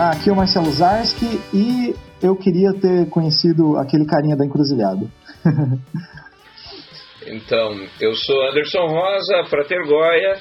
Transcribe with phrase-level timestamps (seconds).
[0.00, 5.06] ah, aqui é o Marcelo Zarski e eu queria ter conhecido aquele carinha da encruzilhada.
[7.26, 10.38] então, eu sou Anderson Rosa, Frater Goya,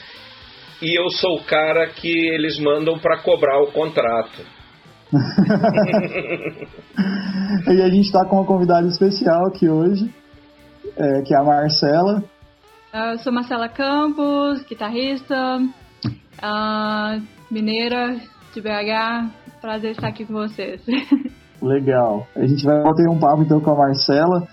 [0.82, 4.46] e eu sou o cara que eles mandam para cobrar o contrato.
[7.68, 10.10] e a gente está com uma convidada especial aqui hoje,
[10.96, 12.24] é, que é a Marcela.
[12.94, 17.22] Eu sou Marcela Campos, guitarrista, uh,
[17.52, 18.22] mineira
[18.54, 19.39] de BH.
[19.62, 20.82] Prazer estar aqui com vocês.
[21.62, 22.26] Legal.
[22.36, 24.48] A gente vai bater um papo então com a Marcela.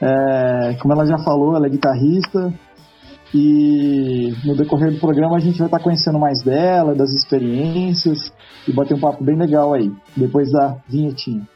[0.00, 2.52] É, como ela já falou, ela é guitarrista.
[3.34, 8.32] E no decorrer do programa a gente vai estar conhecendo mais dela, das experiências
[8.66, 11.46] e bater um papo bem legal aí, depois da vinhetinha.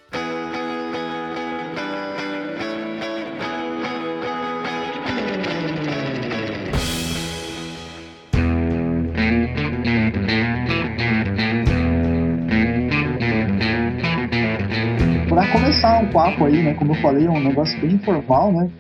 [16.45, 16.75] Aí, né?
[16.75, 18.71] Como eu falei, é um negócio bem informal, né?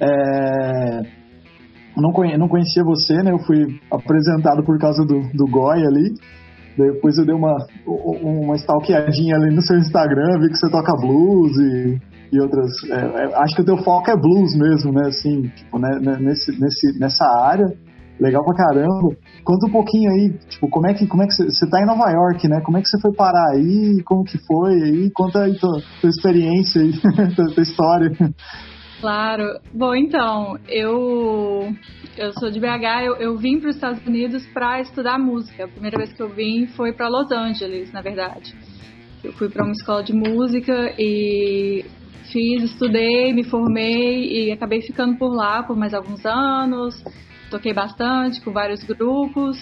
[0.00, 1.26] É
[1.96, 3.32] não, conhe, não conhecia você, né?
[3.32, 6.14] Eu fui apresentado por causa do, do Goi ali.
[6.76, 11.56] Depois eu dei uma, uma stalkeadinha ali no seu Instagram, vi que você toca blues
[11.56, 11.98] e,
[12.32, 12.70] e outras.
[12.90, 15.08] É, é, acho que o teu foco é blues mesmo, né?
[15.08, 17.66] Assim, tipo, né, né nesse, nesse, nessa área.
[18.18, 19.16] Legal pra caramba.
[19.44, 22.10] Conta um pouquinho aí, tipo, como é que, como é que você, tá em Nova
[22.10, 22.60] York, né?
[22.64, 24.02] Como é que você foi parar aí?
[24.04, 25.10] Como que foi aí?
[25.10, 26.92] Conta aí tua, tua experiência aí,
[27.36, 28.10] tua, tua história.
[29.00, 29.60] Claro.
[29.74, 31.74] Bom, então, eu
[32.16, 35.64] eu sou de BH, eu, eu vim para os Estados Unidos para estudar música.
[35.64, 38.54] A primeira vez que eu vim foi para Los Angeles, na verdade.
[39.22, 41.84] Eu fui para uma escola de música e
[42.36, 47.02] fiz, estudei, me formei e acabei ficando por lá por mais alguns anos.
[47.50, 49.56] Toquei bastante com vários grupos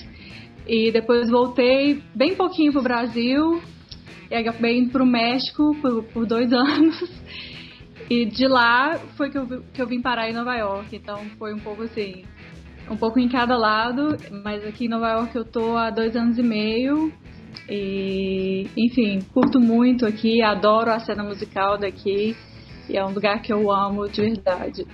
[0.66, 3.62] e depois voltei bem pouquinho para o Brasil
[4.28, 7.00] e acabei indo para o México por, por dois anos.
[8.10, 10.96] E de lá foi que eu, que eu vim parar em Nova York.
[10.96, 12.24] Então foi um pouco assim,
[12.90, 14.16] um pouco em cada lado.
[14.42, 17.12] Mas aqui em Nova York eu tô há dois anos e meio.
[17.70, 22.34] E, enfim, curto muito aqui, adoro a cena musical daqui.
[22.88, 24.86] E é um lugar que eu amo de verdade.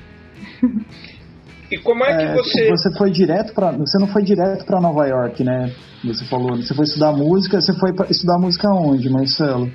[1.70, 2.68] E como é que é, você.
[2.68, 3.72] Você foi direto para.
[3.72, 5.72] Você não foi direto para Nova York, né?
[6.04, 6.56] Você falou.
[6.56, 7.60] Você foi estudar música.
[7.60, 9.70] Você foi estudar música onde, Marcelo?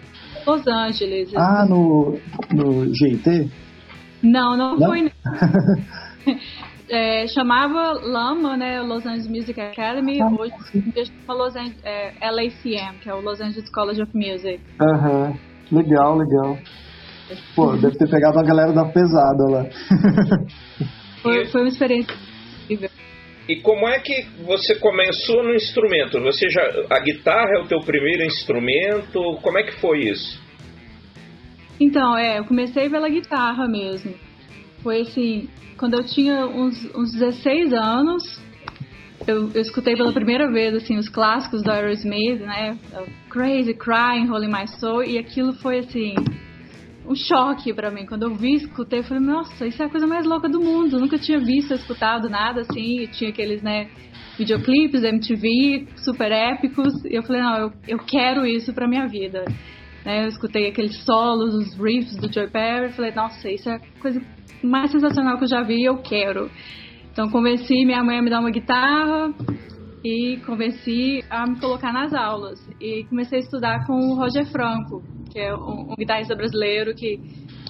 [0.45, 1.31] Los Angeles.
[1.35, 2.19] Ah, no,
[2.51, 3.49] no GIT?
[4.21, 4.87] Não, não, não?
[4.87, 5.11] foi.
[6.89, 10.53] é, chamava Lama, né, Los Angeles Music Academy, ah, hoje
[11.05, 14.59] chama Los Angeles, é, LACM, que é o Los Angeles College of Music.
[14.79, 15.77] Aham, uhum.
[15.77, 16.57] legal, legal.
[17.55, 19.65] Pô, deve ter pegado a galera da pesada lá.
[21.21, 22.13] foi, foi uma experiência
[22.69, 22.89] incrível.
[23.47, 26.19] E como é que você começou no instrumento?
[26.21, 29.37] Você já a guitarra é o teu primeiro instrumento?
[29.41, 30.43] Como é que foi isso?
[31.79, 34.15] Então, é, eu comecei pela guitarra mesmo.
[34.81, 35.47] Foi assim,
[35.77, 38.41] quando eu tinha uns, uns 16 anos,
[39.27, 42.77] eu, eu, escutei pela primeira vez assim os clássicos do Aerosmith, né?
[43.29, 46.15] Crazy, Crying, Holy My Soul, e aquilo foi assim
[47.07, 48.05] um choque para mim.
[48.05, 50.95] Quando eu vi, escutei, eu falei, nossa, isso é a coisa mais louca do mundo.
[50.95, 53.01] Eu nunca tinha visto, escutado nada assim.
[53.01, 53.89] E tinha aqueles, né,
[54.37, 56.93] videoclipes MTV super épicos.
[57.05, 59.45] E eu falei, não, eu, eu quero isso pra minha vida.
[60.03, 62.91] Né, eu escutei aqueles solos, os riffs do Joy Perry.
[62.93, 64.21] Falei, nossa, isso é a coisa
[64.63, 66.49] mais sensacional que eu já vi eu quero.
[67.11, 69.33] Então convenci minha mãe a me dar uma guitarra
[70.05, 72.59] e convenci a me colocar nas aulas.
[72.79, 75.01] E comecei a estudar com o Roger Franco,
[75.31, 77.19] que é um, um guitarrista brasileiro que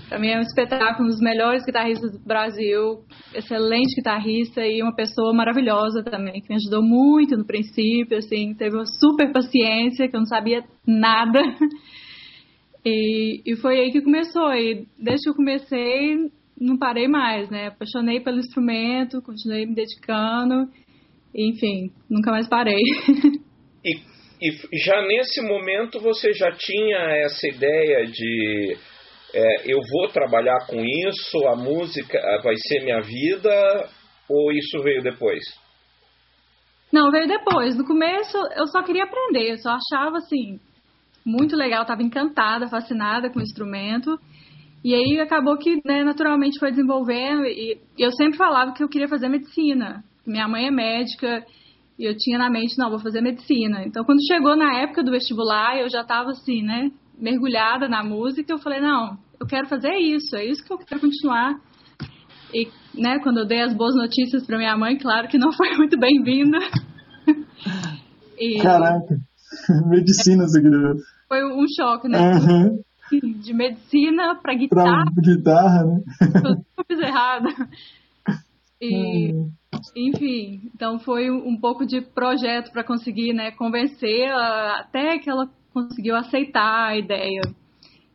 [0.10, 3.00] para mim é um espetáculo, um dos melhores guitarristas do Brasil,
[3.34, 8.76] excelente guitarrista e uma pessoa maravilhosa também, que me ajudou muito no princípio, assim, teve
[8.76, 11.42] uma super paciência, que eu não sabia nada.
[12.88, 14.54] E, e foi aí que começou.
[14.54, 16.30] E desde que eu comecei,
[16.62, 17.70] não parei mais, né?
[17.70, 20.70] Apaixonei pelo instrumento, continuei me dedicando,
[21.36, 22.82] enfim, nunca mais parei.
[23.84, 28.78] E e já nesse momento você já tinha essa ideia de
[29.34, 33.90] é, eu vou trabalhar com isso, a música vai ser minha vida,
[34.30, 35.44] ou isso veio depois?
[36.92, 37.78] Não, veio depois.
[37.78, 40.60] No começo eu só queria aprender, eu só achava assim
[41.26, 44.20] muito legal, estava encantada, fascinada com o instrumento.
[44.84, 49.08] E aí acabou que né, naturalmente foi desenvolvendo e eu sempre falava que eu queria
[49.08, 50.04] fazer medicina.
[50.26, 51.46] Minha mãe é médica
[51.98, 53.84] e eu tinha na mente, não, vou fazer medicina.
[53.86, 58.52] Então, quando chegou na época do vestibular, eu já estava assim, né, mergulhada na música.
[58.52, 61.56] Eu falei, não, eu quero fazer isso, é isso que eu quero continuar.
[62.54, 65.76] E, né, quando eu dei as boas notícias para minha mãe, claro que não foi
[65.78, 66.58] muito bem-vinda.
[68.62, 69.18] Caraca,
[69.88, 70.96] medicina você queria
[71.28, 72.20] foi um choque, né?
[72.20, 72.82] Uhum.
[73.42, 75.06] De medicina para guitarra.
[75.14, 76.02] Pra guitarra, né?
[76.78, 77.48] Eu fiz errado.
[78.82, 79.52] E, hum.
[79.96, 86.16] Enfim, então foi um pouco de projeto para conseguir, né, convencer até que ela conseguiu
[86.16, 87.42] aceitar a ideia.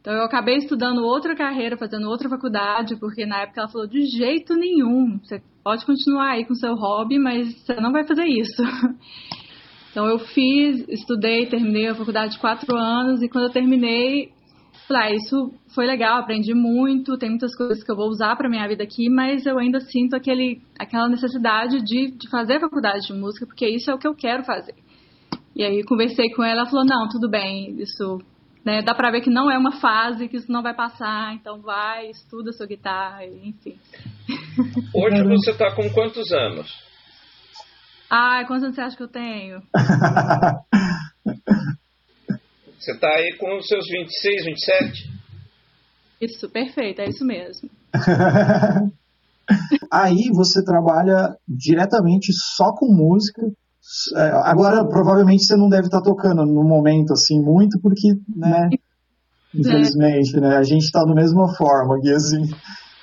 [0.00, 4.06] Então eu acabei estudando outra carreira, fazendo outra faculdade, porque na época ela falou de
[4.06, 8.62] jeito nenhum, você pode continuar aí com seu hobby, mas você não vai fazer isso.
[9.90, 14.30] Então eu fiz, estudei, terminei a faculdade de quatro anos e quando eu terminei,
[14.90, 18.48] falei, ah, isso foi legal, aprendi muito, tem muitas coisas que eu vou usar para
[18.48, 23.06] minha vida aqui, mas eu ainda sinto aquele, aquela necessidade de, de fazer a faculdade
[23.06, 24.74] de música, porque isso é o que eu quero fazer.
[25.54, 28.18] E aí conversei com ela, ela falou, não, tudo bem, isso
[28.64, 31.60] né, dá pra ver que não é uma fase, que isso não vai passar, então
[31.60, 33.78] vai, estuda sua guitarra, enfim.
[34.92, 36.68] Hoje você tá com quantos anos?
[38.10, 39.62] Ah, quantos anos você acha que eu tenho?
[42.80, 45.10] você tá aí com os seus 26, 27?
[46.22, 47.68] Isso, perfeito, é isso mesmo.
[49.92, 53.42] aí você trabalha diretamente só com música,
[54.16, 58.70] é, agora, provavelmente, você não deve estar tocando no momento, assim, muito, porque, né,
[59.54, 62.48] infelizmente, né, a gente está da mesma forma aqui, assim.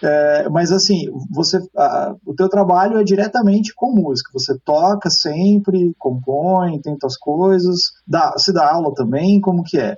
[0.03, 4.31] É, mas, assim, você, a, o teu trabalho é diretamente com música.
[4.33, 7.79] Você toca sempre, compõe, tenta as coisas.
[8.07, 9.41] Dá, você dá aula também?
[9.41, 9.97] Como que é?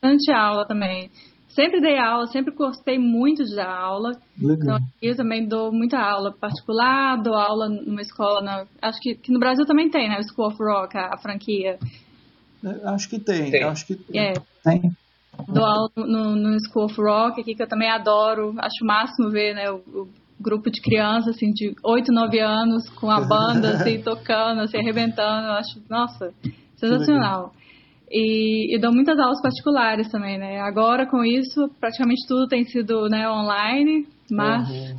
[0.00, 1.10] Bastante aula também
[1.54, 4.12] sempre dei aula, sempre gostei muito de dar aula.
[4.40, 4.78] Legal.
[4.78, 9.32] Então, eu também dou muita aula particular, dou aula numa escola, na, acho que, que,
[9.32, 10.18] no Brasil também tem, né?
[10.18, 11.78] O School of Rock, a, a franquia.
[12.64, 13.64] É, acho que tem, tem.
[13.64, 14.32] acho que é.
[14.64, 14.92] tem.
[15.48, 19.30] Dou aula no, no School of Rock aqui, que eu também adoro, acho o máximo
[19.30, 19.70] ver, né?
[19.70, 20.08] O, o
[20.40, 25.46] grupo de crianças, assim, de 8, 9 anos, com a banda, assim, tocando, assim, arrebentando,
[25.46, 26.32] eu acho, nossa,
[26.76, 27.52] sensacional.
[28.10, 30.60] E, e, dou muitas aulas particulares também, né?
[30.60, 34.98] Agora, com isso, praticamente tudo tem sido né, online, mas uhum.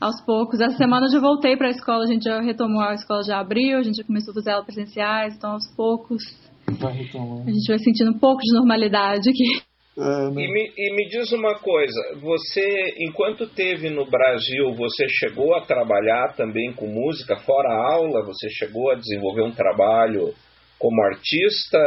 [0.00, 0.60] aos poucos.
[0.60, 3.38] Essa semana eu já voltei para a escola, a gente já retomou a escola, já
[3.38, 6.24] abriu, a gente já começou a fazer aulas presenciais, então aos poucos
[6.66, 9.67] a gente vai sentindo um pouco de normalidade aqui.
[9.98, 10.42] É, né?
[10.42, 15.62] e, me, e me diz uma coisa, você, enquanto teve no Brasil, você chegou a
[15.62, 18.24] trabalhar também com música fora a aula?
[18.26, 20.32] Você chegou a desenvolver um trabalho
[20.78, 21.78] como artista?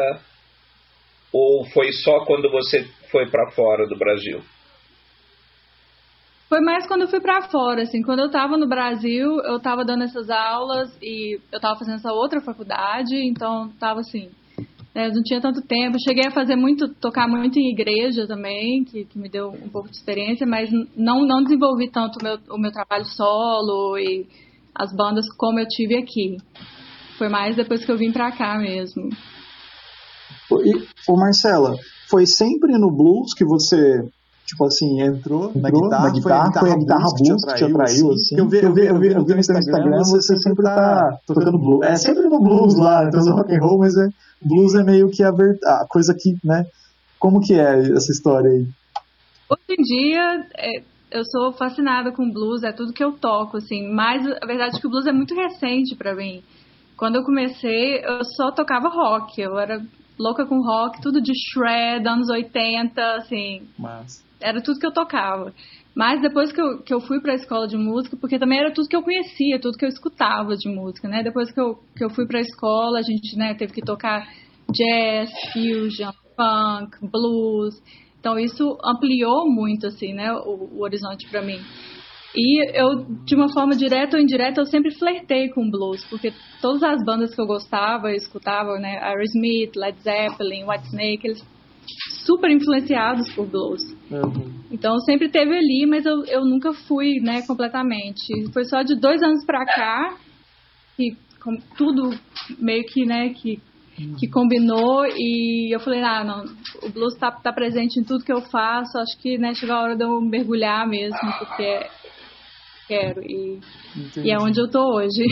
[1.34, 4.42] Ou foi só quando você foi para fora do Brasil?
[6.50, 9.86] Foi mais quando eu fui para fora, assim, quando eu estava no Brasil, eu estava
[9.86, 14.30] dando essas aulas e eu estava fazendo essa outra faculdade, então estava assim,
[14.94, 15.98] né, não tinha tanto tempo.
[16.00, 19.90] Cheguei a fazer muito, tocar muito em igreja também, que, que me deu um pouco
[19.90, 24.28] de experiência, mas não, não desenvolvi tanto o meu, o meu trabalho solo e
[24.76, 26.38] as bandas como eu tive aqui.
[27.18, 29.10] Foi mais depois que eu vim para cá mesmo.
[31.08, 31.76] Ô Marcela,
[32.10, 33.78] foi sempre no blues que você,
[34.52, 36.04] tipo assim, entrou, entrou na guitarra?
[36.04, 38.38] Na guitarra foi a guitarra, blues que te atraiu, assim?
[38.38, 41.86] Eu vi, eu vi, eu vi, eu vi no Instagram, você sempre tá tocando blues.
[41.88, 44.10] É sempre no blues lá, então é rock and roll, mas é,
[44.42, 46.66] blues é meio que a, ver, a coisa que, né,
[47.18, 48.68] como que é essa história aí?
[49.50, 53.88] Hoje em dia, é, eu sou fascinada com blues, é tudo que eu toco, assim,
[53.94, 56.44] mas a verdade é que o blues é muito recente para mim.
[56.98, 59.82] Quando eu comecei, eu só tocava rock, eu era
[60.20, 63.68] louca com rock, tudo de shred, anos 80, assim.
[63.80, 64.30] Mas...
[64.42, 65.54] Era tudo que eu tocava.
[65.96, 68.72] Mas depois que eu, que eu fui para a escola de música, porque também era
[68.72, 71.22] tudo que eu conhecia, tudo que eu escutava de música, né?
[71.22, 74.26] Depois que eu, que eu fui para a escola, a gente né, teve que tocar
[74.72, 77.76] jazz, fusion, funk, blues.
[78.20, 81.60] Então isso ampliou muito, assim, né, o, o horizonte para mim.
[82.34, 86.32] E eu, de uma forma direta ou indireta, eu sempre flertei com blues, porque
[86.62, 91.44] todas as bandas que eu gostava, eu escutava, né, Aerosmith, Led Zeppelin, Whitesnake, eles
[92.26, 93.82] super influenciados por blues.
[94.10, 94.62] Uhum.
[94.72, 98.52] Então sempre teve ali, mas eu, eu nunca fui, né, completamente.
[98.54, 100.18] Foi só de dois anos pra cá
[100.96, 101.16] que
[101.76, 102.12] tudo
[102.60, 103.60] meio que, né, que,
[104.20, 106.46] que combinou e eu falei, ah, não,
[106.84, 109.82] o blues tá, tá presente em tudo que eu faço, acho que, né, chegou a
[109.82, 111.88] hora de eu mergulhar mesmo, porque
[112.88, 113.60] quero e,
[114.18, 115.24] e é onde eu tô hoje.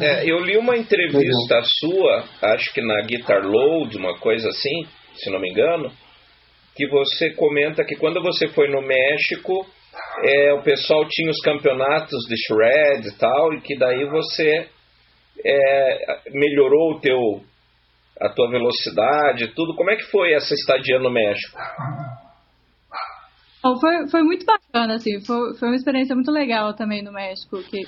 [0.00, 4.86] É, eu li uma entrevista sua, acho que na Guitar Load, uma coisa assim,
[5.18, 5.90] se não me engano,
[6.74, 9.66] que você comenta que quando você foi no México,
[10.22, 14.68] é, o pessoal tinha os campeonatos de shred e tal, e que daí você
[15.44, 17.42] é, melhorou o teu,
[18.20, 19.74] a tua velocidade, tudo.
[19.74, 21.58] Como é que foi essa estadia no México?
[23.80, 27.82] foi, foi muito bacana, assim, foi, foi uma experiência muito legal também no México, que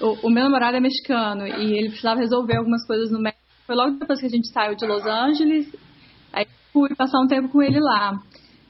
[0.00, 3.40] o, o, meu namorado é mexicano e ele precisava resolver algumas coisas no México.
[3.66, 5.72] Foi logo depois que a gente saiu de Los Angeles,
[6.72, 8.20] fui passar um tempo com ele lá.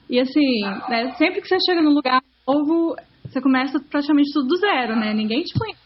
[0.09, 4.57] E assim, né, sempre que você chega num lugar novo, você começa praticamente tudo do
[4.57, 5.13] zero, né?
[5.13, 5.79] Ninguém te conhece,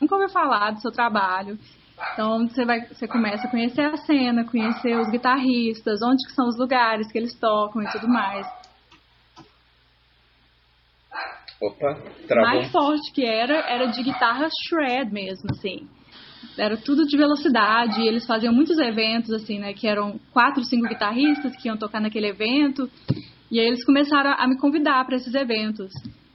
[0.00, 1.58] nunca ouviu falar do seu trabalho.
[2.12, 6.48] Então você vai, você começa a conhecer a cena, conhecer os guitarristas, onde que são
[6.48, 8.46] os lugares que eles tocam e tudo mais.
[11.60, 11.94] Opa,
[12.26, 12.50] travou.
[12.50, 15.86] mais forte que era, era de guitarra shred mesmo, assim.
[16.56, 21.54] Era tudo de velocidade, eles faziam muitos eventos, assim, né, que eram quatro, cinco guitarristas
[21.56, 22.90] que iam tocar naquele evento,
[23.50, 25.92] e aí eles começaram a me convidar para esses eventos.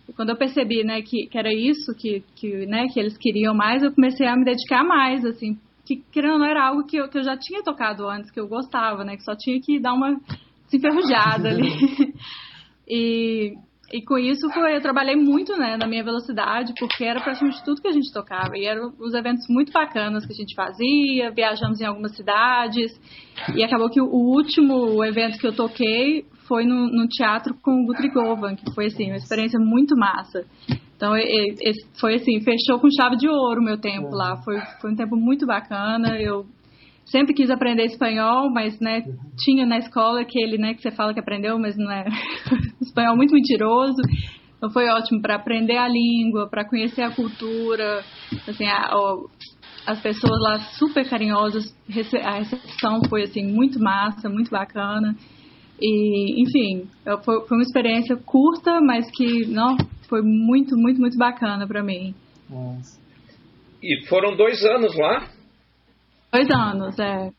[0.08, 3.54] E quando eu percebi, né, que, que era isso que, que, né, que eles queriam
[3.54, 7.08] mais, eu comecei a me dedicar mais, assim, que querendo não era algo que eu,
[7.08, 9.94] que eu já tinha tocado antes, que eu gostava, né, que só tinha que dar
[9.94, 10.20] uma
[10.66, 11.70] desenferrujada ali.
[12.88, 13.54] e
[13.96, 17.82] e com isso foi, eu trabalhei muito né, na minha velocidade, porque era praticamente tudo
[17.82, 18.58] que a gente tocava.
[18.58, 22.92] E eram os eventos muito bacanas que a gente fazia, viajamos em algumas cidades.
[23.56, 27.86] E acabou que o último evento que eu toquei foi no, no teatro com o
[27.86, 30.46] Guthrie Govan, que foi assim, uma experiência muito massa.
[30.98, 31.14] Então,
[31.98, 34.36] foi assim, fechou com chave de ouro o meu tempo lá.
[34.44, 36.20] Foi, foi um tempo muito bacana.
[36.20, 36.46] Eu
[37.06, 39.04] sempre quis aprender espanhol, mas, né,
[39.38, 42.06] tinha na escola aquele, né, que você fala que aprendeu, mas não é
[42.82, 44.02] espanhol muito mentiroso.
[44.58, 48.04] Então foi ótimo para aprender a língua, para conhecer a cultura,
[48.48, 48.90] assim, a,
[49.86, 51.76] as pessoas lá super carinhosas,
[52.24, 55.16] a recepção foi assim muito massa, muito bacana.
[55.80, 56.88] E, enfim,
[57.24, 62.16] foi, foi uma experiência curta, mas que não foi muito, muito, muito bacana para mim.
[62.50, 63.00] Nossa.
[63.84, 65.28] E foram dois anos lá?
[66.36, 67.32] Dois anos, é.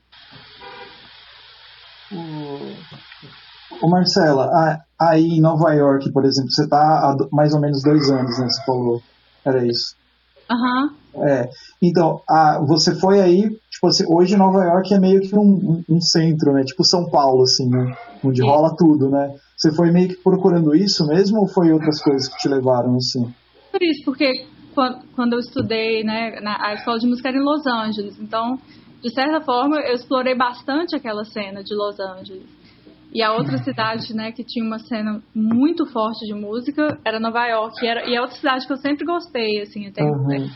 [3.82, 8.10] Ô Marcela, aí em Nova York, por exemplo, você está há mais ou menos dois
[8.10, 8.46] anos, né?
[8.48, 9.02] Você falou.
[9.44, 9.94] Era isso.
[10.50, 10.94] Aham.
[11.14, 11.28] Uhum.
[11.28, 11.46] É.
[11.82, 15.84] Então, a, você foi aí, tipo assim, hoje Nova York é meio que um, um,
[15.96, 16.64] um centro, né?
[16.64, 17.94] Tipo São Paulo, assim, né?
[18.24, 18.48] Onde Sim.
[18.48, 19.34] rola tudo, né?
[19.58, 23.30] Você foi meio que procurando isso mesmo ou foi outras coisas que te levaram, assim?
[23.70, 27.42] Por isso, porque quando, quando eu estudei, né, na a escola de música era em
[27.42, 28.58] Los Angeles, então
[29.06, 32.44] de certa forma, eu explorei bastante aquela cena de Los Angeles.
[33.12, 37.46] E a outra cidade, né, que tinha uma cena muito forte de música era Nova
[37.46, 37.76] York.
[37.84, 39.92] E, era, e é outra cidade que eu sempre gostei, assim.
[39.92, 40.26] Tenho, uhum.
[40.26, 40.50] né,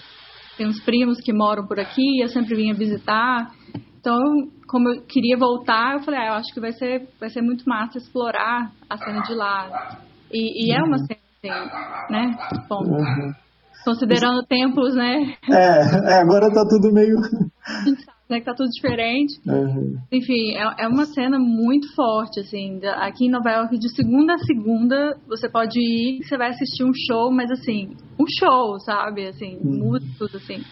[0.59, 3.53] tem uns primos que moram por aqui, eu sempre vinha visitar.
[4.01, 4.19] Então,
[4.67, 7.63] como eu queria voltar, eu falei, ah, eu acho que vai ser, vai ser muito
[7.69, 10.01] massa explorar a cena de lá.
[10.33, 12.37] E, e é uma cena, assim, né?
[12.69, 13.33] Bom, uhum.
[13.85, 15.35] considerando tempos, né?
[15.49, 17.15] É, é, agora tá tudo meio
[18.31, 19.35] né, que tá tudo diferente.
[19.45, 19.99] Uhum.
[20.13, 22.81] Enfim, é, é uma cena muito forte, assim.
[22.85, 26.93] Aqui em Nova York, de segunda a segunda, você pode ir, você vai assistir um
[26.95, 29.27] show, mas assim, um show, sabe?
[29.27, 29.91] Assim, uhum.
[29.91, 30.63] músicos, assim,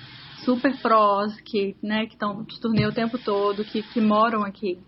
[0.45, 4.79] super prós, que, né, que estão de turnê o tempo todo, que, que moram aqui.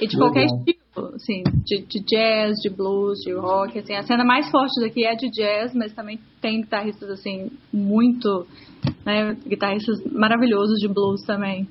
[0.00, 0.32] E de Legal.
[0.32, 3.94] qualquer estilo, assim, de, de, jazz, de blues, de rock, assim.
[3.94, 8.46] A cena mais forte daqui é de jazz, mas também tem guitarristas, assim, muito,
[9.04, 11.66] né, guitarristas maravilhosos de blues também.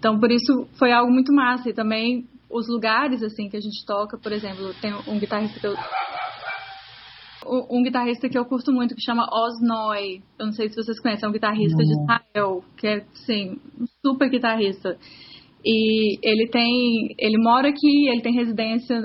[0.00, 1.68] Então, por isso foi algo muito massa.
[1.68, 5.66] E também os lugares, assim, que a gente toca, por exemplo, tem um guitarrista que
[5.66, 5.74] eu.
[7.70, 10.22] Um guitarrista que eu curto muito, que chama Osnoy.
[10.38, 13.86] Eu não sei se vocês conhecem, é um guitarrista de Israel, que é, sim, um
[14.04, 14.96] super guitarrista.
[15.64, 17.14] E ele tem.
[17.18, 18.96] Ele mora aqui, ele tem residência.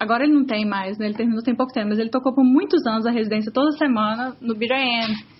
[0.00, 1.06] Agora ele não tem mais, né?
[1.06, 4.36] Ele terminou tem pouco tempo, mas ele tocou por muitos anos a residência toda semana
[4.40, 5.33] no Bitter End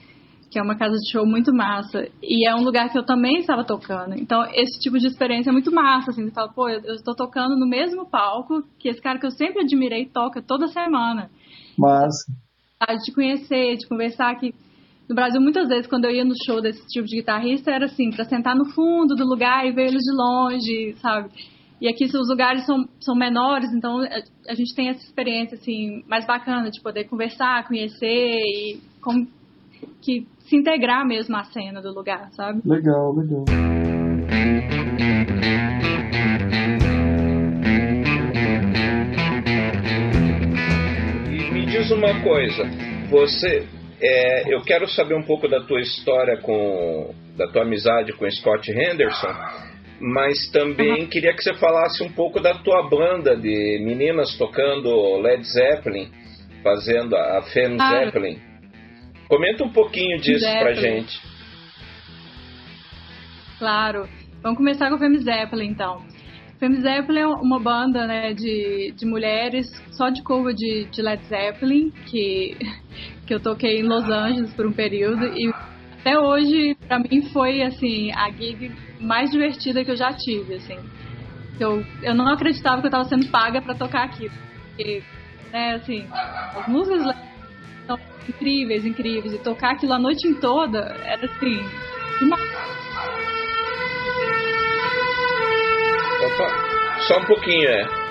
[0.55, 2.07] que é uma casa de show muito massa.
[2.23, 4.15] E é um lugar que eu também estava tocando.
[4.15, 6.27] Então, esse tipo de experiência é muito massa, assim.
[6.27, 9.63] Você fala, pô, eu estou tocando no mesmo palco que esse cara que eu sempre
[9.65, 11.29] admirei toca toda semana.
[11.77, 12.33] Massa.
[13.05, 14.55] De conhecer, de conversar aqui.
[15.09, 18.11] No Brasil, muitas vezes, quando eu ia no show desse tipo de guitarrista, era assim,
[18.11, 21.31] para sentar no fundo do lugar e ver eles de longe, sabe?
[21.81, 24.03] E aqui os lugares são, são menores, então
[24.49, 29.27] a, gente tem essa experiência, assim, mais bacana de poder conversar, conhecer e como
[30.01, 32.61] que se integrar mesmo à cena do lugar, sabe?
[32.65, 33.45] Legal, legal.
[41.31, 42.65] E me diz uma coisa,
[43.11, 43.67] você,
[44.01, 48.71] é, eu quero saber um pouco da tua história com, da tua amizade com Scott
[48.71, 49.35] Henderson,
[50.01, 51.09] mas também uhum.
[51.09, 56.11] queria que você falasse um pouco da tua banda de meninas tocando Led Zeppelin,
[56.63, 58.54] fazendo a Femme ah, Zeppelin.
[59.29, 60.63] Comenta um pouquinho disso Zeppelin.
[60.63, 61.21] pra gente.
[63.59, 64.09] Claro.
[64.43, 66.05] Vamos começar com o Femme Zeppelin, então.
[66.59, 71.25] Femme Zeppelin é uma banda né, de, de mulheres só de cover de, de Led
[71.25, 72.57] Zeppelin, que,
[73.27, 75.25] que eu toquei em Los Angeles por um período.
[75.27, 75.53] E
[76.01, 80.79] até hoje, para mim, foi assim a gig mais divertida que eu já tive, assim.
[81.59, 84.35] Eu, eu não acreditava que eu estava sendo paga para tocar aquilo.
[84.69, 85.03] Porque,
[85.53, 87.17] né, assim, as músicas
[88.29, 89.35] incríveis, incríveis.
[89.35, 91.61] E tocar aquilo a noite toda era assim.
[92.23, 92.37] Uma...
[96.27, 98.05] Opa, só um pouquinho, é.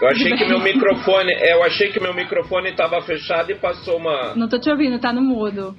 [0.00, 3.96] Eu achei que meu microfone, é, eu achei que meu microfone estava fechado e passou
[3.96, 4.34] uma.
[4.34, 5.76] Não tô te ouvindo, tá no mudo.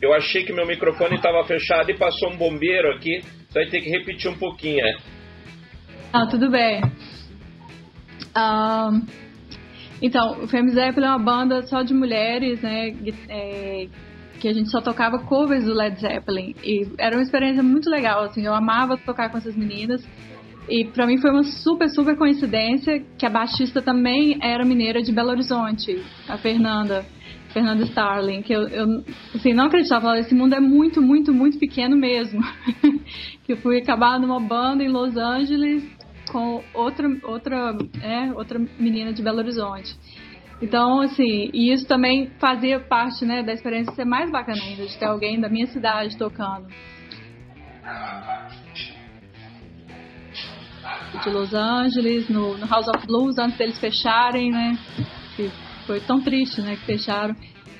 [0.00, 3.20] Eu achei que meu microfone estava fechado e passou um bombeiro aqui.
[3.48, 4.96] Você vai ter que repetir um pouquinho, é.
[6.12, 6.80] Ah, tudo bem.
[8.36, 9.06] Um,
[10.00, 12.94] então, o Femme Zeppelin é uma banda só de mulheres, né?
[13.28, 13.88] É,
[14.38, 16.54] que a gente só tocava covers do Led Zeppelin.
[16.62, 18.44] E era uma experiência muito legal, assim.
[18.44, 20.06] Eu amava tocar com essas meninas.
[20.68, 25.10] E para mim foi uma super, super coincidência que a baixista também era mineira de
[25.12, 27.04] Belo Horizonte, a Fernanda.
[27.48, 29.02] Fernanda Starling, que eu, eu
[29.34, 32.42] assim, não acreditava, esse mundo é muito, muito, muito pequeno mesmo.
[33.42, 35.82] que eu fui acabar numa banda em Los Angeles
[36.28, 39.94] com outra, outra, é, outra menina de Belo Horizonte.
[40.60, 44.98] Então, assim, e isso também fazia parte, né, da experiência ser mais bacana ainda, de
[44.98, 46.66] ter alguém da minha cidade tocando.
[51.22, 54.76] De Los Angeles, no, no House of Blues, antes deles fecharem, né,
[55.36, 55.48] que
[55.86, 57.36] foi tão triste, né, que fecharam.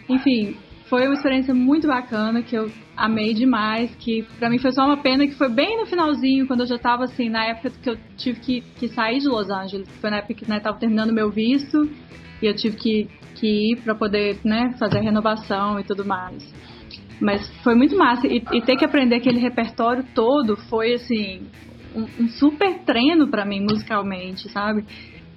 [0.09, 0.57] Enfim,
[0.89, 4.97] foi uma experiência muito bacana que eu amei demais, que para mim foi só uma
[4.97, 7.97] pena que foi bem no finalzinho, quando eu já tava assim, na época que eu
[8.17, 11.31] tive que, que sair de Los Angeles, foi na época que né, tava terminando meu
[11.31, 11.89] visto
[12.43, 16.43] e eu tive que, que ir para poder, né, fazer a renovação e tudo mais.
[17.21, 21.47] Mas foi muito massa e, e ter que aprender aquele repertório todo foi assim
[21.95, 24.85] um, um super treino para mim musicalmente, sabe?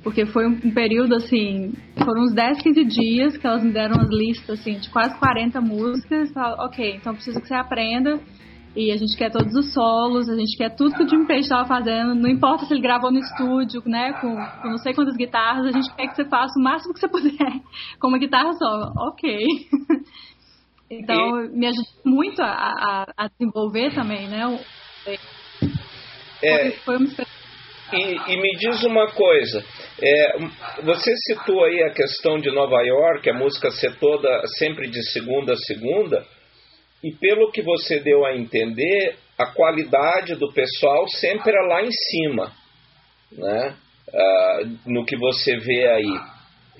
[0.04, 4.10] Porque foi um período assim, foram uns 10, 15 dias que elas me deram as
[4.10, 6.32] listas assim, de quase 40 músicas.
[6.32, 8.20] Falo, ok, então preciso que você aprenda.
[8.76, 11.42] E a gente quer todos os solos, a gente quer tudo que o Jim Page
[11.42, 12.16] estava fazendo.
[12.16, 15.72] Não importa se ele gravou no estúdio, né, com, com, não sei quantas guitarras, a
[15.72, 17.62] gente quer que você faça o máximo que você puder
[18.00, 18.94] com uma guitarra só.
[19.10, 19.46] Ok.
[20.90, 24.60] então, me ajudou muito a, a, a, desenvolver também, né?
[26.42, 27.41] É, foi uma experiência
[27.94, 29.64] e, e, me diz uma coisa,
[30.02, 30.38] é,
[30.84, 35.54] você citou aí a questão de Nova York, a música ser toda sempre de segunda
[35.54, 36.26] a segunda,
[37.04, 41.92] e pelo que você deu a entender, a qualidade do pessoal sempre era lá em
[41.92, 42.52] cima,
[43.32, 43.76] né?
[44.14, 46.20] Ah, no que você vê aí.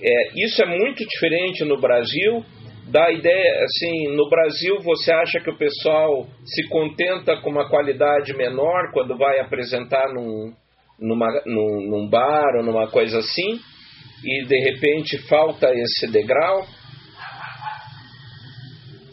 [0.00, 2.44] É, isso é muito diferente no Brasil.
[2.88, 8.34] Da ideia, assim, no Brasil você acha que o pessoal se contenta com uma qualidade
[8.36, 10.52] menor quando vai apresentar num,
[11.02, 13.60] numa, num, num bar ou numa coisa assim,
[14.24, 16.66] e de repente falta esse degrau?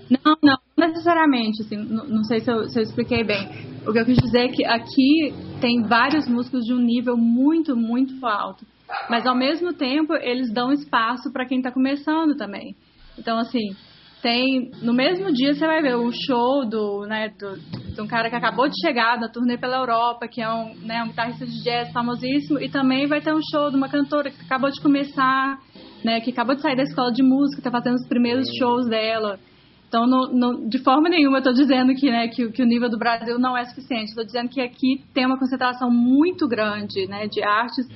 [0.10, 3.48] Não, não, necessariamente, assim, não, não sei se eu, se eu, expliquei bem.
[3.88, 7.76] O que eu quis dizer é que aqui tem vários músicos de um nível muito,
[7.76, 8.66] muito alto.
[9.08, 12.76] Mas ao mesmo tempo eles dão espaço para quem está começando também.
[13.18, 13.76] Então, assim,
[14.22, 17.58] tem no mesmo dia você vai ver o show do, né, do,
[17.94, 21.04] de um cara que acabou de chegar da turnê pela Europa, que é um, né,
[21.04, 24.42] um guitarrista de jazz famosíssimo, e também vai ter um show de uma cantora que
[24.42, 25.60] acabou de começar,
[26.04, 29.40] né, que acabou de sair da escola de música, está fazendo os primeiros shows dela.
[29.88, 32.90] Então, no, no, de forma nenhuma eu estou dizendo que, né, que, que, o nível
[32.90, 34.10] do Brasil não é suficiente.
[34.10, 37.88] Estou dizendo que aqui tem uma concentração muito grande né, de artes,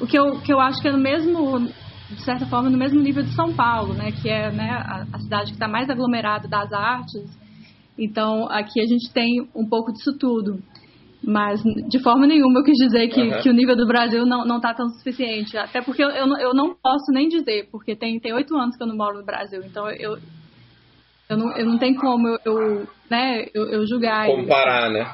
[0.00, 1.68] o que eu, que eu acho que é no mesmo
[2.10, 5.18] de certa forma, no mesmo nível de São Paulo, né, que é né, a, a
[5.18, 7.24] cidade que está mais aglomerada das artes.
[7.98, 10.62] Então, aqui a gente tem um pouco disso tudo.
[11.24, 13.40] Mas, de forma nenhuma, eu quis dizer que, uhum.
[13.40, 15.56] que o nível do Brasil não está tão suficiente.
[15.56, 18.86] Até porque eu, eu, eu, não posso nem dizer, porque tem oito anos que eu
[18.86, 19.60] não moro no Brasil.
[19.64, 20.18] Então, eu,
[21.28, 24.26] eu, não, eu não tenho como eu, eu né, eu, eu julgar.
[24.26, 25.04] Comparar, né?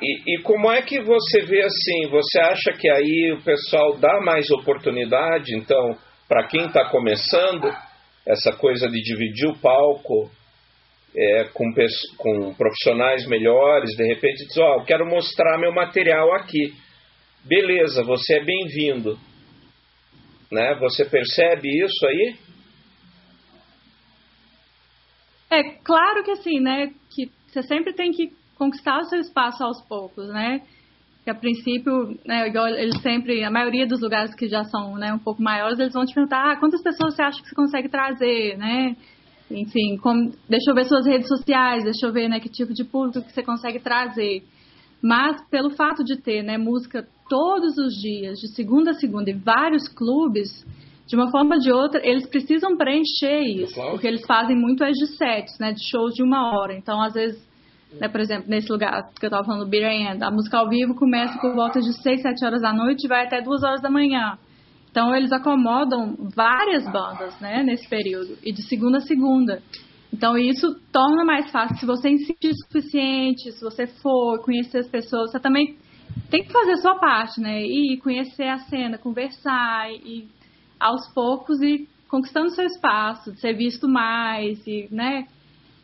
[0.00, 2.08] E, e, como é que você vê assim?
[2.10, 5.56] Você acha que aí o pessoal dá mais oportunidade?
[5.56, 5.96] Então,
[6.28, 7.72] para quem está começando,
[8.26, 10.30] essa coisa de dividir o palco
[11.14, 11.72] é, com,
[12.16, 16.74] com, profissionais melhores, de repente diz, ó, oh, quero mostrar meu material aqui.
[17.44, 19.18] Beleza, você é bem-vindo.
[20.50, 20.74] Né?
[20.80, 22.36] Você percebe isso aí?
[25.50, 26.92] É claro que assim, né?
[27.14, 30.60] Que você sempre tem que conquistar o seu espaço aos poucos, né?
[31.26, 32.46] Que a princípio, né,
[32.78, 36.06] eles sempre, a maioria dos lugares que já são né, um pouco maiores, eles vão
[36.06, 38.96] te perguntar ah, quantas pessoas você acha que você consegue trazer, né?
[39.50, 42.84] Enfim, como, deixa eu ver suas redes sociais, deixa eu ver né, que tipo de
[42.84, 44.44] público que você consegue trazer.
[45.02, 49.34] Mas pelo fato de ter né, música todos os dias, de segunda a segunda, e
[49.34, 50.64] vários clubes,
[51.08, 54.92] de uma forma ou de outra, eles precisam preencher isso, porque eles fazem muito as
[54.92, 56.72] de sets, né, de shows de uma hora.
[56.72, 57.44] Então, às vezes,
[58.00, 60.94] Né, por exemplo, nesse lugar que eu estava falando, Beer End, a música ao vivo
[60.94, 63.90] começa por volta de 6, 7 horas da noite e vai até 2 horas da
[63.90, 64.38] manhã.
[64.90, 69.62] Então eles acomodam várias bandas, né, nesse período, e de segunda a segunda.
[70.12, 74.88] Então isso torna mais fácil se você insistir o suficiente, se você for conhecer as
[74.88, 75.76] pessoas, você também
[76.30, 77.62] tem que fazer a sua parte, né?
[77.62, 80.26] E conhecer a cena, conversar e
[80.80, 85.26] aos poucos e conquistando seu espaço, ser visto mais e, né?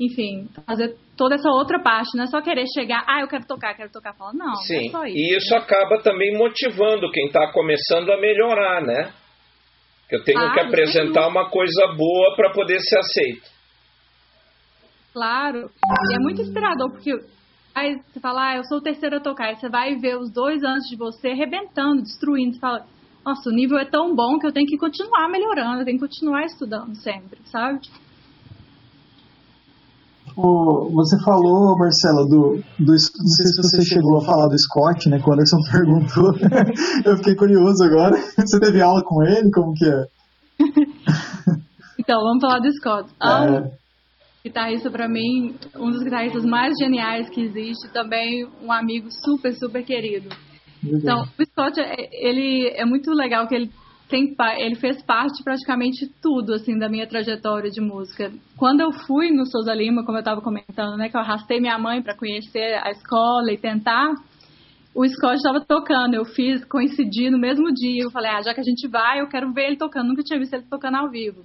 [0.01, 3.75] Enfim, fazer toda essa outra parte, não é só querer chegar, ah, eu quero tocar,
[3.75, 4.91] quero tocar, fala, não, Sim.
[4.91, 5.19] não é isso.
[5.19, 9.13] E isso acaba também motivando quem está começando a melhorar, né?
[10.11, 13.51] Eu tenho Claro, que apresentar uma coisa boa para poder ser aceito.
[15.13, 15.71] Claro.
[16.11, 17.11] E é muito inspirador, porque
[17.75, 20.31] aí você fala, ah, eu sou o terceiro a tocar, aí você vai ver os
[20.31, 22.87] dois antes de você arrebentando, destruindo, você fala,
[23.25, 26.07] nossa, o nível é tão bom que eu tenho que continuar melhorando, eu tenho que
[26.07, 27.81] continuar estudando sempre, sabe?
[30.37, 32.93] O- você falou, Marcela, do, do.
[32.93, 35.19] Não sei se você chegou a falar do Scott, né?
[35.21, 36.33] Que o Anderson perguntou.
[37.05, 38.17] Eu fiquei curioso agora.
[38.39, 39.51] Você teve aula com ele?
[39.51, 40.07] Como que é?
[41.99, 43.09] Então, vamos falar do Scott.
[43.23, 43.71] É,
[44.45, 49.85] guitarrista pra mim, um dos guitarristas mais geniais que existe, também um amigo super, super
[49.85, 50.29] querido.
[50.83, 53.71] Então, o Scott, é- ele é muito legal que ele
[54.13, 58.31] tem, ele fez parte praticamente tudo assim da minha trajetória de música.
[58.59, 61.79] Quando eu fui no Souza Lima, como eu estava comentando, né, que eu arrastei minha
[61.79, 64.13] mãe para conhecer a escola e tentar,
[64.95, 66.15] o Scott estava tocando.
[66.15, 68.03] Eu fiz coincidir no mesmo dia.
[68.03, 70.09] Eu falei, ah, já que a gente vai, eu quero ver ele tocando.
[70.09, 71.43] Nunca tinha visto ele tocando ao vivo.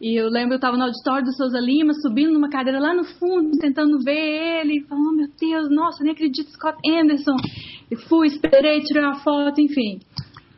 [0.00, 3.04] E eu lembro, eu estava no auditório do Souza Lima, subindo numa cadeira lá no
[3.04, 7.36] fundo, tentando ver ele, falando, oh, meu Deus, nossa, nem acredito, Scott Anderson.
[7.90, 9.98] E fui, esperei, tirei uma foto, enfim.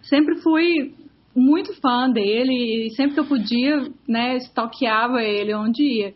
[0.02, 0.94] Sempre fui
[1.34, 6.14] muito fã dele e sempre que eu podia, né, stalkeava ele onde ia.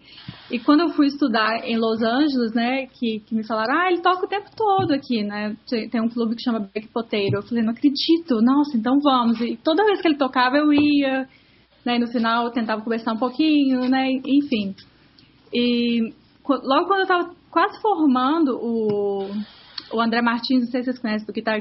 [0.51, 4.03] E quando eu fui estudar em Los Angeles, né, que, que me falaram, ah, ele
[4.03, 7.35] toca o tempo todo aqui, né, tem, um clube que chama Big Potato.
[7.35, 9.41] Eu falei, não acredito, nossa, então vamos.
[9.41, 11.29] E toda vez que ele tocava eu ia,
[11.85, 14.75] né, e no final eu tentava conversar um pouquinho, né, enfim.
[15.53, 16.13] E
[16.47, 19.31] logo quando eu estava quase formando o,
[19.93, 21.61] o André Martins, não sei se vocês conhecem do guitarra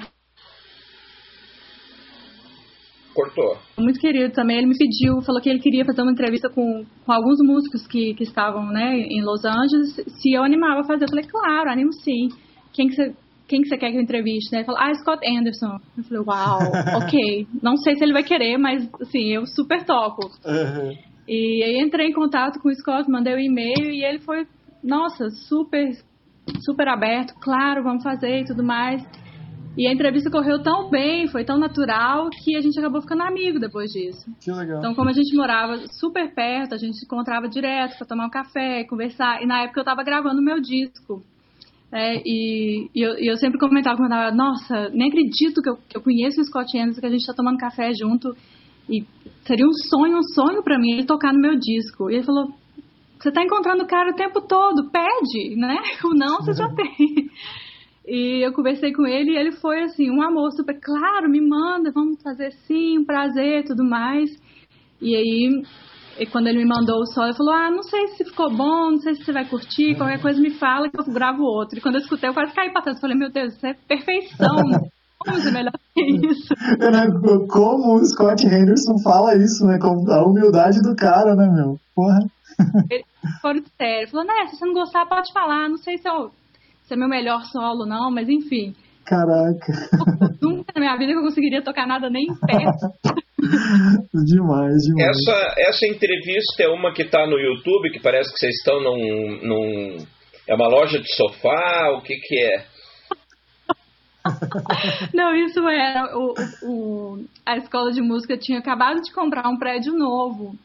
[3.77, 7.11] Muito querido também, ele me pediu, falou que ele queria fazer uma entrevista com, com
[7.11, 11.05] alguns músicos que, que estavam né, em Los Angeles, se eu animava a fazer.
[11.05, 12.29] Eu falei, claro, animo sim.
[12.73, 13.13] Quem que você
[13.47, 14.51] quem que você quer que eu entreviste?
[14.51, 14.59] Né?
[14.59, 15.77] Ele falou, ah, Scott Anderson.
[15.97, 16.59] Eu falei, uau,
[17.03, 17.47] ok.
[17.61, 20.25] Não sei se ele vai querer, mas assim, eu super topo.
[20.45, 20.97] Uhum.
[21.27, 24.47] E aí entrei em contato com o Scott, mandei o um e-mail e ele foi,
[24.83, 25.91] nossa, super,
[26.63, 29.03] super aberto, claro, vamos fazer e tudo mais.
[29.77, 33.59] E a entrevista correu tão bem, foi tão natural, que a gente acabou ficando amigo
[33.59, 34.25] depois disso.
[34.39, 34.79] Que legal.
[34.79, 38.29] Então, como a gente morava super perto, a gente se encontrava direto para tomar um
[38.29, 39.41] café, conversar.
[39.41, 41.21] E na época eu estava gravando meu disco.
[41.91, 45.97] né, e, e eu, e eu sempre comentava, comentava, nossa, nem acredito que eu, que
[45.97, 48.35] eu conheço o Scott Anderson, que a gente está tomando café junto.
[48.89, 49.03] E
[49.45, 52.09] seria um sonho, um sonho para mim ele tocar no meu disco.
[52.09, 52.53] E ele falou,
[53.19, 55.77] você está encontrando o cara o tempo todo, pede, né?
[56.03, 57.29] O não você já tem.
[58.07, 61.91] E eu conversei com ele e ele foi assim, um amor super, claro, me manda,
[61.91, 64.29] vamos fazer sim, um prazer tudo mais.
[65.01, 65.63] E aí,
[66.19, 68.91] e quando ele me mandou o solo, ele falou, ah, não sei se ficou bom,
[68.91, 71.77] não sei se você vai curtir, qualquer coisa me fala que eu gravo outro.
[71.77, 73.73] E quando eu escutei, eu quase caí pra trás, eu falei, meu Deus, isso é
[73.73, 74.55] perfeição,
[75.19, 76.53] como ser melhor que isso?
[76.79, 79.79] Né, Como o Scott Henderson fala isso, né?
[79.79, 81.77] Com a humildade do cara, né, meu?
[81.95, 82.19] Porra.
[82.89, 86.29] Ele de sério, falou, né, se você não gostar, pode falar, não sei se, eu,
[86.87, 88.75] se é meu melhor solo não, mas enfim.
[89.05, 89.71] Caraca.
[90.41, 92.89] Nunca na minha vida que eu conseguiria tocar nada nem perto.
[94.25, 95.17] demais, demais.
[95.17, 99.39] Essa, essa entrevista é uma que está no YouTube, que parece que vocês estão num,
[99.43, 99.97] num.
[100.47, 101.91] É uma loja de sofá?
[101.97, 102.65] O que, que é?
[105.13, 106.17] Não, isso era.
[106.17, 110.55] O, o, a escola de música tinha acabado de comprar um prédio novo.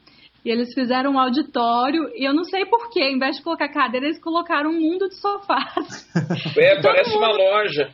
[0.44, 4.07] E eles fizeram um auditório, e eu não sei porquê, em vez de colocar cadeira,
[4.07, 6.09] eles colocaram um mundo de sofás.
[6.57, 7.92] É, parece uma mundo- loja.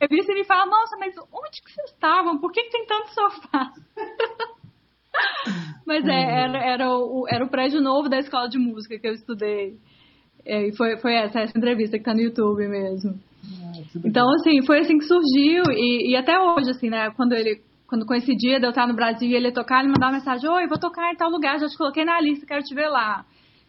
[0.00, 2.38] Eu vi e me fala, nossa, mas onde que vocês estavam?
[2.38, 3.72] Por que, que tem tanto sofá?
[5.86, 9.14] mas é, era, era, o, era o prédio novo da escola de música que eu
[9.14, 9.78] estudei.
[10.44, 13.18] É, e foi, foi essa, essa entrevista que tá no YouTube mesmo.
[14.04, 18.06] Então, assim, foi assim que surgiu e, e até hoje, assim, né, quando ele, quando
[18.06, 21.12] coincidia de eu estar no Brasil e ele tocar, ele mandava mensagem, oi, vou tocar
[21.12, 23.24] em tal lugar, já te coloquei na lista, quero te ver lá.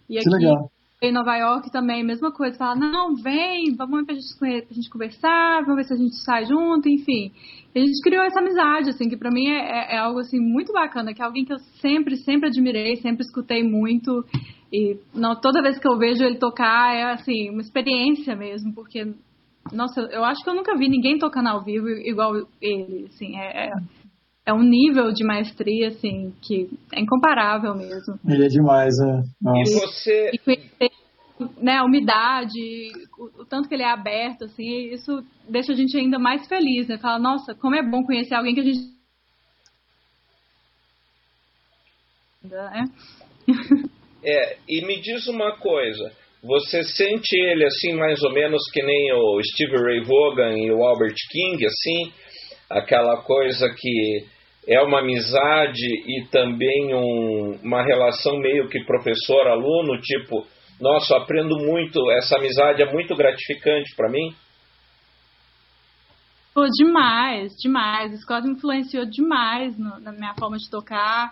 [0.10, 0.72] E Que aqui legal.
[1.02, 5.62] em Nova York também, mesma coisa, fala, não, vem, vamos pra gente, pra gente conversar,
[5.62, 7.32] vamos ver se a gente sai junto, enfim.
[7.76, 10.40] E a gente criou essa amizade, assim, que pra mim é, é- é algo, assim,
[10.40, 14.26] muito bacana, que é alguém que eu sempre, sempre admirei, sempre escutei muito,
[14.70, 19.14] E não, toda vez que eu vejo ele tocar é assim, uma experiência mesmo, porque
[19.72, 23.72] nossa, eu acho que eu nunca vi ninguém tocando ao vivo igual ele, assim, é,
[24.48, 28.18] é, um nível de maestria assim que é incomparável mesmo.
[28.26, 29.24] Ele é demais, né?
[29.42, 29.60] Nossa.
[29.60, 30.92] E você e conhecer,
[31.62, 32.60] né, a umidade,
[33.20, 36.88] o, o, tanto que ele é aberto, assim, isso deixa a gente ainda mais feliz,
[36.88, 36.98] né?
[36.98, 38.98] Fala, nossa, como é bom conhecer alguém que a gente
[42.44, 42.86] né?
[44.24, 49.12] É, e me diz uma coisa, você sente ele assim mais ou menos que nem
[49.14, 52.14] o Steve Ray Vaughan e o Albert King, assim,
[52.70, 54.26] aquela coisa que
[54.68, 60.46] é uma amizade e também um, uma relação meio que professor-aluno, tipo,
[60.80, 64.36] nossa, aprendo muito, essa amizade é muito gratificante para mim?
[66.54, 68.14] Pô, demais, demais.
[68.14, 71.32] O Scott influenciou demais no, na minha forma de tocar.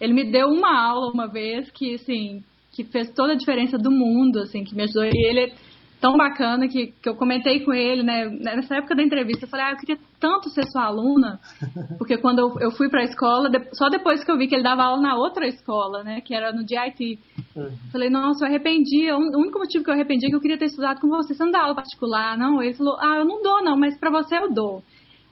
[0.00, 2.42] Ele me deu uma aula uma vez que, assim,
[2.72, 5.04] que fez toda a diferença do mundo, assim, que me ajudou.
[5.04, 5.54] E ele
[6.04, 8.26] tão bacana que, que eu comentei com ele, né?
[8.26, 11.40] Nessa época da entrevista, eu falei, ah, eu queria tanto ser sua aluna,
[11.96, 14.62] porque quando eu, eu fui para a escola, só depois que eu vi que ele
[14.62, 16.20] dava aula na outra escola, né?
[16.20, 17.18] Que era no DIT.
[17.56, 17.70] Uhum.
[17.90, 19.10] Falei, nossa, eu arrependi.
[19.10, 21.32] O único motivo que eu arrependi é que eu queria ter estudado com você.
[21.32, 22.62] Você não dá aula particular, não?
[22.62, 24.82] Ele falou, ah, eu não dou, não, mas para você eu dou.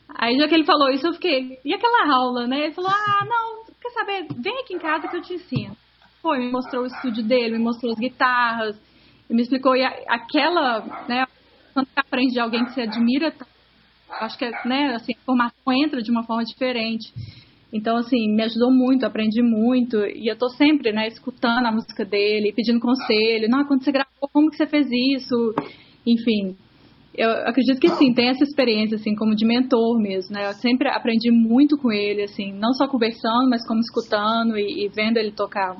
[0.08, 2.64] Aí já que ele falou isso, eu fiquei, e aquela aula, né?
[2.64, 4.26] Ele falou, ah, não, quer saber?
[4.42, 5.76] Vem aqui em casa que eu te ensino.
[6.22, 8.80] Foi, me mostrou o estúdio dele, me mostrou as guitarras,
[9.32, 9.76] me explicou.
[9.76, 11.26] E aquela, né,
[11.72, 13.32] quando você aprende de alguém que você admira,
[14.20, 17.12] acho que, né, assim, a informação entra de uma forma diferente.
[17.72, 19.96] Então, assim, me ajudou muito, aprendi muito.
[20.04, 23.48] E eu tô sempre, né, escutando a música dele, pedindo conselho.
[23.48, 25.54] Não, quando você gravou, como que você fez isso?
[26.06, 26.54] Enfim,
[27.14, 30.48] eu acredito que sim, tem essa experiência, assim, como de mentor mesmo, né?
[30.48, 34.88] Eu sempre aprendi muito com ele, assim, não só conversando, mas como escutando e, e
[34.88, 35.76] vendo ele tocar.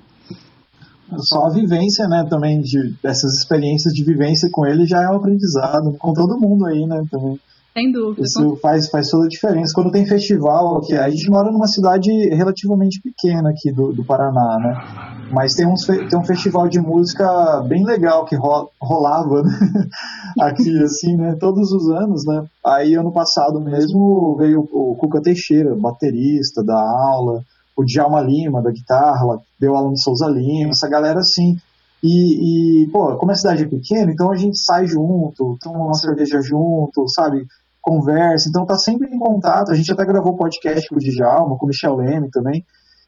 [1.19, 5.17] Só a vivência, né, também, de, dessas experiências de vivência com ele já é um
[5.17, 7.39] aprendizado, com todo mundo aí, né, também.
[7.75, 8.23] Sem dúvida.
[8.23, 9.73] Isso faz, faz toda a diferença.
[9.75, 14.59] Quando tem festival, aqui, a gente mora numa cidade relativamente pequena aqui do, do Paraná,
[14.59, 15.29] né?
[15.31, 19.89] Mas tem, uns, tem um festival de música bem legal que rolava né?
[20.39, 21.35] aqui, assim, né?
[21.41, 22.45] Todos os anos, né?
[22.63, 27.43] Aí, ano passado mesmo, veio o Cuca Teixeira, baterista da aula,
[27.77, 31.57] o Djalma Lima, da guitarra, deu aula no Souza Lima, essa galera assim.
[32.03, 35.95] E, e, pô, como a cidade é pequena, então a gente sai junto, toma uma
[35.95, 37.47] cerveja junto, sabe?
[37.83, 39.73] conversa, então tá sempre em contato.
[39.73, 42.65] A gente até gravou podcast com o Djalma, com o Michel Leme também.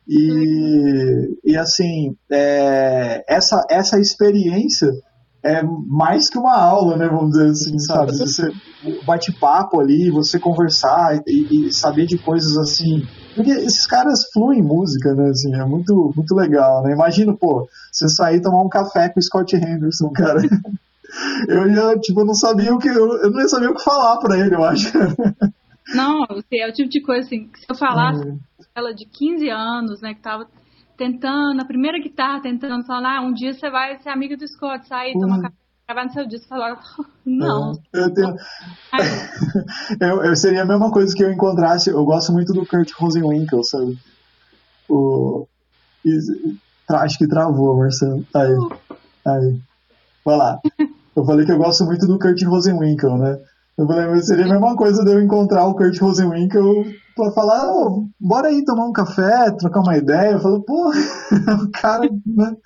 [0.06, 4.90] E, e assim, é, essa, essa experiência
[5.42, 7.06] é mais que uma aula, né?
[7.08, 8.16] Vamos dizer assim, sabe?
[8.18, 8.50] Você
[9.06, 13.06] bate-papo ali, você conversar e, e, saber de coisas assim.
[13.34, 15.30] Porque esses caras fluem música, né?
[15.30, 16.92] Assim, é muito, muito legal, né?
[16.92, 20.40] Imagina, pô, você sair tomar um café com o Scott Henderson, cara.
[21.48, 22.88] eu ia, tipo, não sabia o que.
[22.88, 24.92] Eu, não ia saber o que falar pra ele, eu acho.
[25.94, 28.38] Não, é o tipo de coisa assim, que se eu falasse uhum.
[28.74, 30.48] ela de 15 anos, né, que tava
[30.96, 34.88] tentando, a primeira guitarra tentando falar, ah, um dia você vai ser amiga do Scott,
[34.88, 35.20] sair, uhum.
[35.20, 35.54] tomar café,
[35.86, 36.80] gravar no seu disco, falar,
[37.24, 37.78] não.
[37.92, 38.34] eu, tenho...
[40.00, 43.62] eu, eu, seria a mesma coisa que eu encontrasse, eu gosto muito do Kurt Rosenwinkel,
[43.62, 43.98] sabe?
[44.88, 45.46] O...
[46.88, 48.26] Acho que travou, Marcelo.
[48.34, 48.52] Aí.
[48.52, 48.76] Uh.
[49.26, 49.60] Aí.
[50.24, 50.60] Vai lá.
[51.16, 53.38] Eu falei que eu gosto muito do Kurt Rosenwinkel, né?
[53.76, 56.84] Eu falei, mas seria a mesma coisa de eu encontrar o Kurt Rosenwinkel
[57.14, 60.32] pra falar, oh, bora aí tomar um café, trocar uma ideia.
[60.32, 62.56] Eu falo, pô, o cara, né?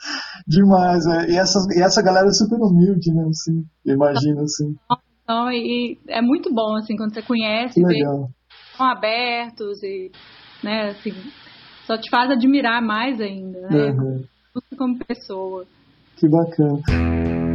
[0.47, 1.27] Demais, né?
[1.29, 3.25] E essa, e essa galera é super humilde, né?
[3.29, 4.75] Assim, imagina, assim.
[5.23, 8.31] Então, e é muito bom, assim, quando você conhece, Legal.
[8.73, 10.11] estão abertos e,
[10.65, 11.13] né, assim,
[11.87, 13.91] só te faz admirar mais ainda, né?
[13.91, 14.25] Uhum.
[14.77, 15.65] Como pessoa.
[16.17, 17.48] Que bacana.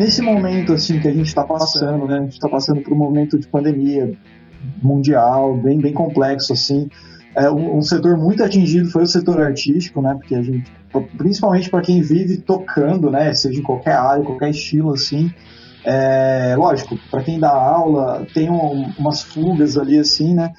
[0.00, 2.16] Nesse momento assim que a gente está passando, né?
[2.16, 4.16] A gente está passando por um momento de pandemia
[4.82, 6.88] mundial, bem bem complexo assim.
[7.36, 10.14] É, um, um, setor muito atingido foi o setor artístico, né?
[10.14, 10.72] Porque a gente,
[11.16, 13.32] principalmente para quem vive tocando, né?
[13.34, 15.30] Seja em qualquer área, qualquer estilo assim.
[15.84, 20.52] É, lógico, para quem dá aula, tem um, umas fugas ali assim, né?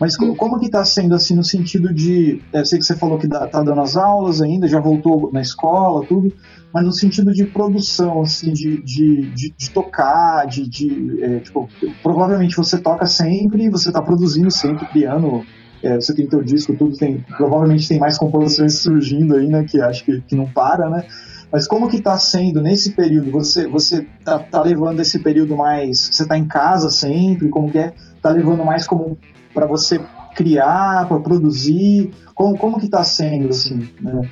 [0.00, 3.18] Mas como, como que está sendo assim no sentido de, eu sei que você falou
[3.18, 6.32] que dá, tá dando as aulas ainda, já voltou na escola, tudo,
[6.72, 11.68] mas no sentido de produção, assim, de, de, de, de tocar, de, de é, tipo,
[12.02, 15.42] provavelmente você toca sempre, você está produzindo sempre, criando,
[15.82, 19.80] é, você tem teu disco, tudo tem, provavelmente tem mais composições surgindo aí, né, que
[19.80, 21.04] acho que, que não para, né,
[21.50, 23.32] Mas como que tá sendo nesse período?
[23.32, 27.78] Você você tá, tá levando esse período mais, você tá em casa sempre, como que
[27.78, 27.92] é?
[28.22, 29.16] Tá levando mais como
[29.52, 30.00] para você
[30.34, 32.10] criar, para produzir?
[32.34, 34.28] Como como que tá sendo assim, né?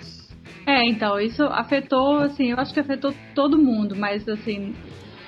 [0.67, 4.75] É, então, isso afetou, assim, eu acho que afetou todo mundo, mas assim,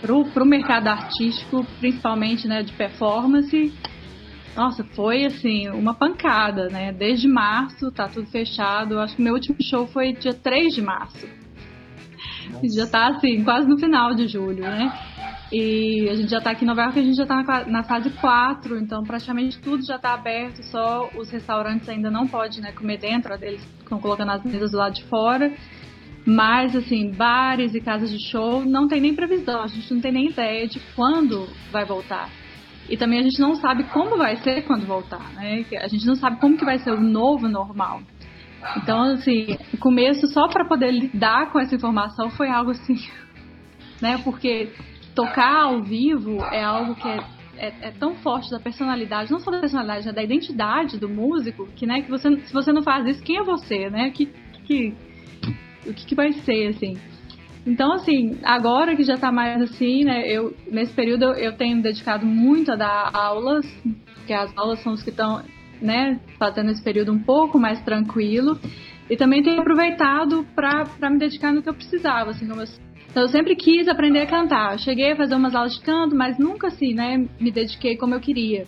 [0.00, 3.72] pro, pro mercado artístico, principalmente, né, de performance,
[4.58, 6.92] nossa, foi assim, uma pancada, né?
[6.92, 8.94] Desde março, tá tudo fechado.
[8.94, 11.28] Eu acho que meu último show foi dia 3 de março.
[12.50, 12.68] Nossa.
[12.74, 14.92] Já tá assim, quase no final de julho, né?
[15.50, 17.82] E a gente já tá aqui em Nova York, a gente já tá na, na
[17.82, 22.72] fase 4, então praticamente tudo já tá aberto, só os restaurantes ainda não podem né,
[22.72, 25.50] comer dentro, eles estão colocando as mesas do lado de fora.
[26.26, 30.12] Mas, assim, bares e casas de show não tem nem previsão, a gente não tem
[30.12, 32.28] nem ideia de quando vai voltar.
[32.86, 35.64] E também a gente não sabe como vai ser quando voltar, né?
[35.80, 38.02] A gente não sabe como que vai ser o novo normal.
[38.76, 42.98] Então, assim, começo só para poder lidar com essa informação foi algo assim,
[44.02, 44.20] né?
[44.22, 44.70] Porque
[45.18, 47.18] tocar ao vivo é algo que é,
[47.56, 50.12] é, é tão forte da personalidade, não só da personalidade, né?
[50.12, 53.42] da identidade do músico, que, né, que você, se você não faz isso, quem é
[53.42, 54.10] você, né?
[54.10, 54.26] Que,
[54.64, 54.94] que,
[55.84, 56.96] o que, que vai ser, assim?
[57.66, 61.82] Então, assim, agora que já tá mais assim, né, eu, nesse período eu, eu tenho
[61.82, 63.66] dedicado muito a dar aulas,
[64.14, 65.42] porque as aulas são os que estão,
[65.82, 68.56] né, fazendo esse período um pouco mais tranquilo.
[69.10, 72.68] E também tenho aproveitado para me dedicar no que eu precisava, assim, como eu,
[73.10, 74.72] então eu sempre quis aprender a cantar.
[74.72, 78.14] Eu cheguei a fazer umas aulas de canto, mas nunca assim, né, me dediquei como
[78.14, 78.66] eu queria.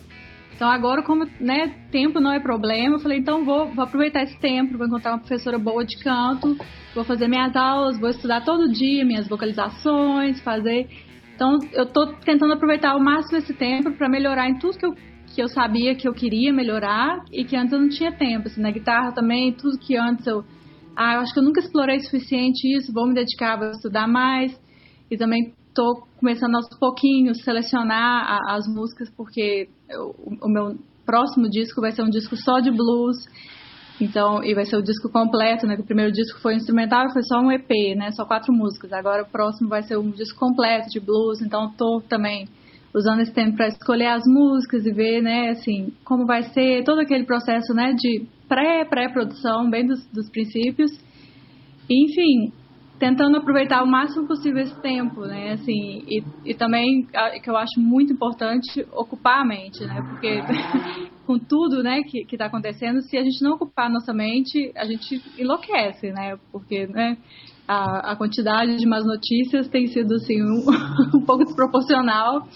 [0.61, 4.39] Então agora, como né, tempo não é problema, eu falei, então vou, vou aproveitar esse
[4.39, 6.55] tempo, vou encontrar uma professora boa de canto,
[6.93, 10.87] vou fazer minhas aulas, vou estudar todo dia minhas vocalizações, fazer.
[11.33, 14.93] Então eu estou tentando aproveitar ao máximo esse tempo para melhorar em tudo que eu,
[15.33, 18.47] que eu sabia que eu queria melhorar e que antes eu não tinha tempo.
[18.47, 20.45] Assim, na guitarra também, tudo que antes eu.
[20.95, 24.59] Ah, eu acho que eu nunca explorei suficiente isso, vou me dedicar, vou estudar mais.
[25.09, 31.49] E também estou começando aos pouquinhos selecionar a, as músicas porque eu, o meu próximo
[31.49, 33.17] disco vai ser um disco só de blues.
[33.99, 35.75] Então, e vai ser o disco completo, né?
[35.75, 38.11] O primeiro disco foi instrumental, foi só um EP, né?
[38.11, 38.91] Só quatro músicas.
[38.93, 41.39] Agora o próximo vai ser um disco completo de blues.
[41.41, 42.47] Então, estou também
[42.93, 45.49] usando esse tempo para escolher as músicas e ver, né?
[45.49, 47.93] Assim, como vai ser todo aquele processo, né?
[47.93, 50.91] De pré pré produção, bem dos, dos princípios.
[51.89, 52.53] Enfim,
[53.01, 55.53] tentando aproveitar o máximo possível esse tempo, né?
[55.53, 57.07] Assim, e, e também
[57.41, 59.99] que eu acho muito importante ocupar a mente, né?
[60.07, 60.39] Porque
[61.25, 64.85] com tudo, né, que está acontecendo, se a gente não ocupar a nossa mente, a
[64.85, 66.37] gente enlouquece, né?
[66.51, 67.17] Porque, né?
[67.67, 70.65] A, a quantidade de más notícias tem sido assim um,
[71.17, 72.47] um pouco desproporcional.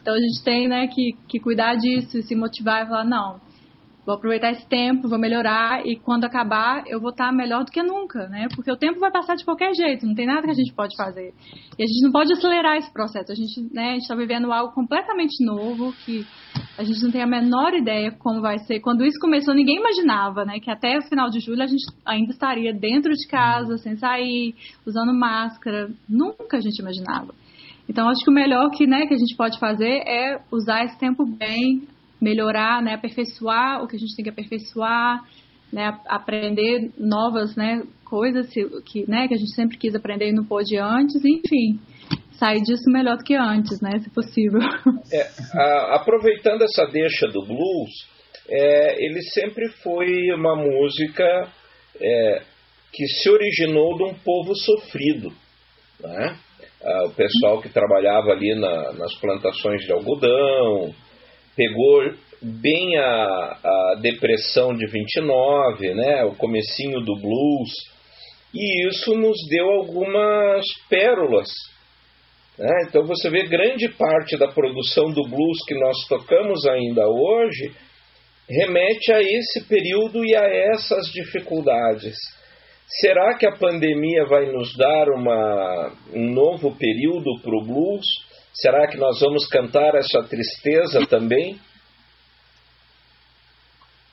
[0.00, 3.40] Então a gente tem, né, que, que cuidar disso e se motivar e falar não
[4.10, 7.82] vou aproveitar esse tempo, vou melhorar e quando acabar eu vou estar melhor do que
[7.82, 8.48] nunca, né?
[8.54, 10.96] Porque o tempo vai passar de qualquer jeito, não tem nada que a gente pode
[10.96, 11.32] fazer.
[11.78, 13.30] E a gente não pode acelerar esse processo.
[13.30, 16.26] A gente, né, está vivendo algo completamente novo que
[16.76, 18.80] a gente não tem a menor ideia como vai ser.
[18.80, 22.32] Quando isso começou, ninguém imaginava, né, que até o final de julho a gente ainda
[22.32, 25.90] estaria dentro de casa, sem sair, usando máscara.
[26.08, 27.34] Nunca a gente imaginava.
[27.90, 30.96] Então, acho que o melhor que, né, que a gente pode fazer é usar esse
[30.96, 31.88] tempo bem,
[32.22, 35.24] melhorar, né, aperfeiçoar o que a gente tem que aperfeiçoar,
[35.72, 38.48] né, aprender novas, né, coisas
[38.86, 41.80] que, né, que a gente sempre quis aprender e não pôde antes, enfim,
[42.38, 44.60] sair disso melhor do que antes, né, se possível.
[45.12, 45.26] É,
[45.58, 47.90] a, aproveitando essa deixa do blues,
[48.48, 51.24] é, ele sempre foi uma música
[52.00, 52.42] é,
[52.92, 55.32] que se originou de um povo sofrido,
[56.00, 56.38] né?
[56.82, 60.94] Ah, o pessoal que trabalhava ali na, nas plantações de algodão,
[61.54, 67.70] pegou bem a, a depressão de 29, né, o comecinho do blues,
[68.54, 71.48] e isso nos deu algumas pérolas.
[72.58, 72.86] Né?
[72.88, 77.72] Então você vê grande parte da produção do blues que nós tocamos ainda hoje
[78.50, 82.16] remete a esse período e a essas dificuldades.
[82.98, 88.04] Será que a pandemia vai nos dar uma, um novo período para o blues?
[88.52, 91.56] Será que nós vamos cantar essa tristeza também?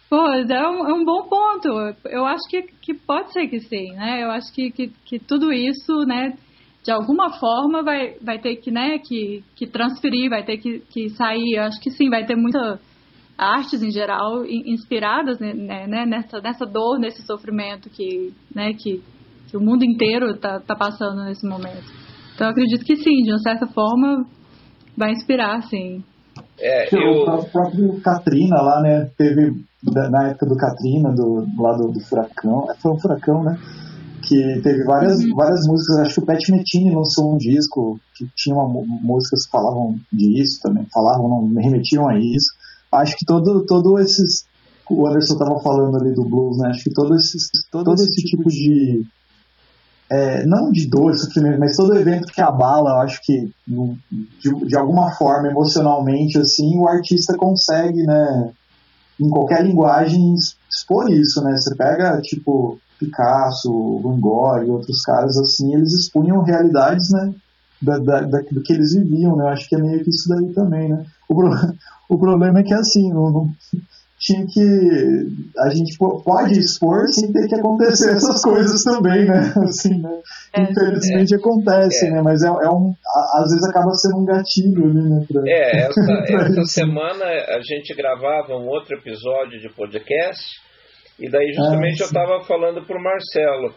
[0.09, 1.67] Pois, é um, é um bom ponto.
[2.05, 4.23] Eu acho que, que pode ser que sim, né?
[4.23, 6.38] Eu acho que, que, que tudo isso, né,
[6.84, 11.09] de alguma forma vai, vai ter que, né, que, que transferir, vai ter que, que
[11.09, 11.55] sair.
[11.55, 12.80] Eu acho que sim, vai ter muitas
[13.38, 19.03] artes em geral inspiradas né, né, nessa, nessa dor, nesse sofrimento que, né, que,
[19.47, 21.91] que o mundo inteiro está tá passando nesse momento.
[22.33, 24.25] Então eu acredito que sim, de uma certa forma
[24.95, 26.03] vai inspirar, sim.
[26.59, 27.23] É, eu...
[27.23, 32.71] O próprio Katrina lá, né, teve na época do Katrina, do, lá do, do furacão,
[32.71, 33.57] é, foi um furacão, né,
[34.27, 35.35] que teve várias, uhum.
[35.35, 38.67] várias músicas, acho que o Pat Metini lançou um disco que tinha uma,
[39.01, 42.51] músicas que falavam disso também, falavam, não remetiam a isso.
[43.01, 44.45] Acho que todo, todo esses,
[44.89, 46.69] o Anderson estava falando ali do blues, né?
[46.69, 49.05] Acho que todo, esses, todo, todo esse tipo de,
[50.09, 55.11] é, não de dor, sofrimento, mas todo evento que abala, acho que de, de, alguma
[55.11, 58.51] forma, emocionalmente, assim, o artista consegue, né,
[59.19, 60.35] em qualquer linguagem,
[60.69, 61.55] expor isso, né?
[61.57, 67.33] Você pega, tipo, Picasso, Van Gogh e outros caras assim, eles expunham realidades, né,
[67.81, 69.43] da, da, da, do que eles viviam, né?
[69.43, 71.05] Eu acho que é meio que isso daí também, né?
[71.28, 71.49] O, pro,
[72.09, 73.49] o problema é que assim, não, não,
[74.19, 79.53] tinha que a gente pode expor sem ter que acontecer essas coisas também, né?
[79.63, 80.21] Assim, né?
[80.53, 82.11] É, Infelizmente é, acontece, é.
[82.11, 82.21] né?
[82.23, 82.93] Mas é, é, um,
[83.36, 85.25] às vezes acaba sendo um gatilho ali, né?
[85.32, 86.01] Pra, é, essa,
[86.49, 90.43] essa semana a gente gravava um outro episódio de podcast
[91.19, 93.73] e daí justamente ah, eu estava falando para o Marcelo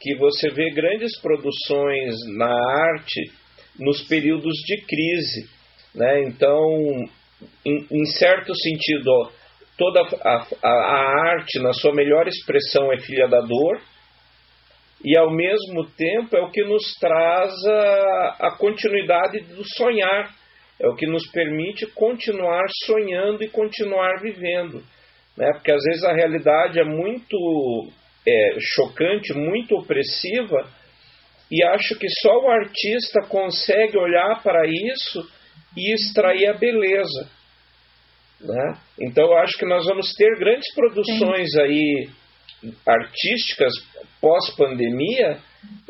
[0.00, 2.52] que você vê grandes produções na
[2.92, 3.32] arte
[3.78, 5.48] nos períodos de crise,
[5.96, 6.22] né?
[6.24, 7.08] Então,
[7.64, 9.32] em, em certo sentido,
[9.76, 13.80] toda a, a, a, arte na sua melhor expressão é filha da dor
[15.04, 20.30] e ao mesmo tempo é o que nos traz a, a continuidade do sonhar,
[20.80, 24.82] é o que nos permite continuar sonhando e continuar vivendo
[25.36, 25.52] né?
[25.52, 27.88] porque às vezes a realidade é muito
[28.26, 30.68] é, chocante, muito opressiva,
[31.50, 35.35] e acho que só o artista consegue olhar para isso
[35.76, 37.30] e extrair a beleza.
[38.40, 38.78] Né?
[39.00, 41.60] Então eu acho que nós vamos ter grandes produções Sim.
[41.60, 42.10] aí
[42.86, 43.72] artísticas
[44.20, 45.38] pós-pandemia,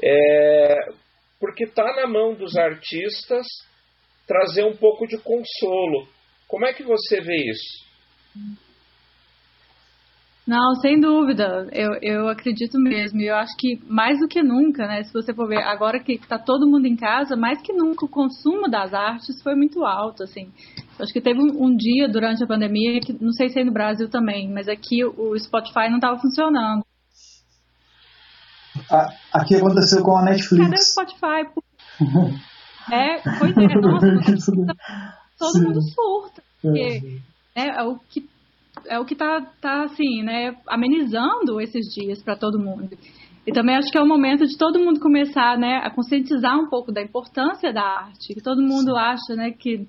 [0.03, 0.77] é,
[1.39, 3.47] porque está na mão dos artistas
[4.27, 6.09] trazer um pouco de consolo.
[6.49, 7.87] Como é que você vê isso?
[10.47, 11.69] Não, sem dúvida.
[11.73, 13.21] Eu, eu acredito mesmo.
[13.21, 15.03] E eu acho que mais do que nunca, né?
[15.03, 18.09] Se você for ver, agora que está todo mundo em casa, mais que nunca o
[18.09, 20.53] consumo das artes foi muito alto, assim.
[20.97, 23.65] Eu acho que teve um, um dia durante a pandemia, que não sei se é
[23.65, 26.85] no Brasil também, mas aqui o Spotify não estava funcionando.
[29.33, 30.65] Aqui aconteceu com a Netflix.
[30.65, 31.51] Cadê o Spotify?
[32.93, 34.07] é, pois é, nossa,
[35.39, 35.65] todo Sim.
[35.65, 36.43] mundo surta.
[36.63, 37.21] Porque
[37.55, 38.36] é, é o que
[38.89, 42.91] é o que está tá, assim, né, amenizando esses dias para todo mundo.
[43.47, 46.69] E também acho que é o momento de todo mundo começar, né, a conscientizar um
[46.69, 48.35] pouco da importância da arte.
[48.35, 49.87] Que todo mundo acha, né, que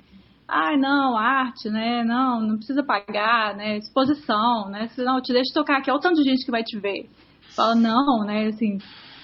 [0.47, 5.53] ai, não, arte, né, não, não precisa pagar, né, exposição, né, se não, te deixa
[5.53, 7.09] tocar aqui, olha o tanto de gente que vai te ver.
[7.53, 8.77] Fala, não, né, assim,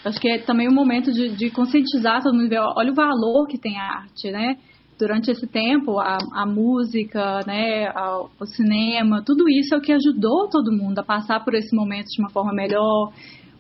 [0.04, 3.48] acho que é também o momento de, de conscientizar todo mundo, ver, olha o valor
[3.48, 4.58] que tem a arte, né,
[4.98, 9.92] durante esse tempo, a, a música, né, a, o cinema, tudo isso é o que
[9.92, 13.12] ajudou todo mundo a passar por esse momento de uma forma melhor,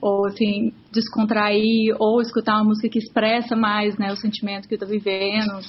[0.02, 4.86] ou enfim, descontrair, ou escutar uma música que expressa mais né, o sentimento que está
[4.86, 5.60] vivendo.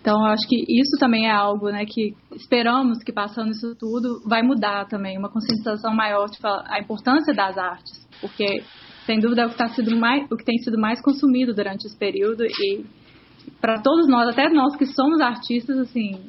[0.00, 4.42] Então, acho que isso também é algo né, que esperamos que passando isso tudo vai
[4.42, 8.62] mudar também, uma conscientização maior de a importância das artes, porque
[9.06, 11.86] sem dúvida é o que, tá sido mais, o que tem sido mais consumido durante
[11.86, 12.84] esse período e
[13.60, 16.20] para todos nós, até nós que somos artistas, assim,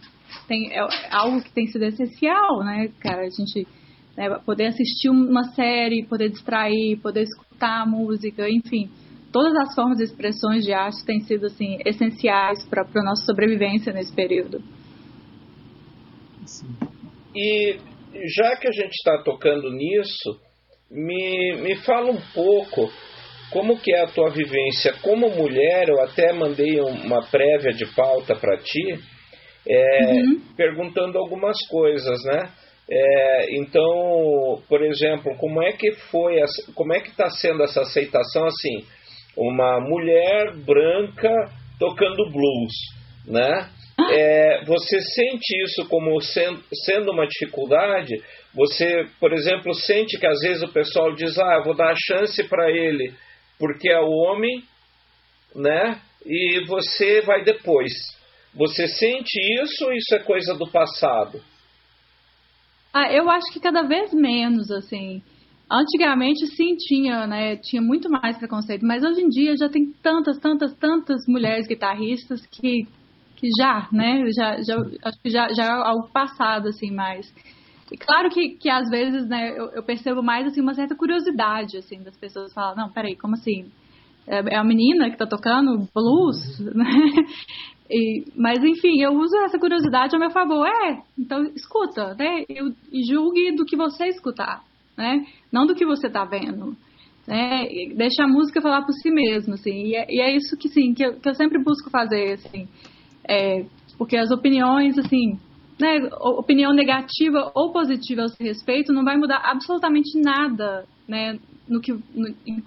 [0.48, 0.80] tem, é
[1.12, 3.22] algo que tem sido essencial, né, cara?
[3.22, 3.68] A gente
[4.16, 8.90] né, poder assistir uma série, poder distrair, poder escutar música, enfim.
[9.32, 13.92] Todas as formas de expressões de arte têm sido, assim, essenciais para a nossa sobrevivência
[13.92, 14.62] nesse período.
[17.36, 17.78] E
[18.38, 20.40] já que a gente está tocando nisso,
[20.90, 22.90] me, me fala um pouco
[23.52, 25.88] como que é a tua vivência como mulher?
[25.90, 29.00] Eu até mandei uma prévia de pauta para ti,
[29.68, 30.42] é, uhum.
[30.56, 32.50] perguntando algumas coisas, né?
[32.90, 36.36] É, então, por exemplo, como é que foi,
[36.76, 38.86] como é que está sendo essa aceitação assim?
[39.36, 41.32] Uma mulher branca
[41.80, 42.74] tocando blues,
[43.28, 43.70] né?
[44.12, 48.14] É, você sente isso como sendo, sendo uma dificuldade?
[48.54, 52.44] Você, por exemplo, sente que às vezes o pessoal diz, ah, vou dar a chance
[52.48, 53.14] para ele
[53.60, 54.64] porque é o homem,
[55.56, 56.02] né?
[56.26, 57.92] E você vai depois.
[58.54, 61.42] Você sente isso ou isso é coisa do passado?
[62.94, 65.22] Ah, eu acho que cada vez menos, assim.
[65.70, 67.58] Antigamente sim tinha, né?
[67.58, 72.46] Tinha muito mais preconceito, mas hoje em dia já tem tantas, tantas, tantas mulheres guitarristas
[72.46, 72.88] que,
[73.36, 74.24] que já, né?
[74.32, 77.26] Já, já acho que já, já é algo passado, assim, mais.
[77.92, 81.78] E claro que, que às vezes, né, eu, eu, percebo mais, assim, uma certa curiosidade,
[81.78, 83.72] assim, das pessoas falam, não, peraí, como assim?
[84.28, 86.74] É, é a menina que tá tocando blues, uhum.
[86.76, 86.86] né?
[87.90, 90.66] E, mas, enfim, eu uso essa curiosidade ao meu favor.
[90.68, 92.44] É, então escuta, né?
[92.50, 94.64] E julgue do que você escutar,
[94.98, 95.24] né?
[95.52, 96.76] Não do que você tá vendo.
[97.28, 97.68] né?
[97.96, 99.90] Deixa a música falar por si mesmo, assim.
[99.90, 102.68] E é, e é isso que, sim, que eu, que eu, sempre busco fazer, assim.
[103.28, 103.66] É,
[104.00, 105.40] porque as opiniões, assim,
[105.80, 111.92] né, opinião negativa ou positiva seu respeito não vai mudar absolutamente nada, né, no que
[111.92, 112.64] no, em...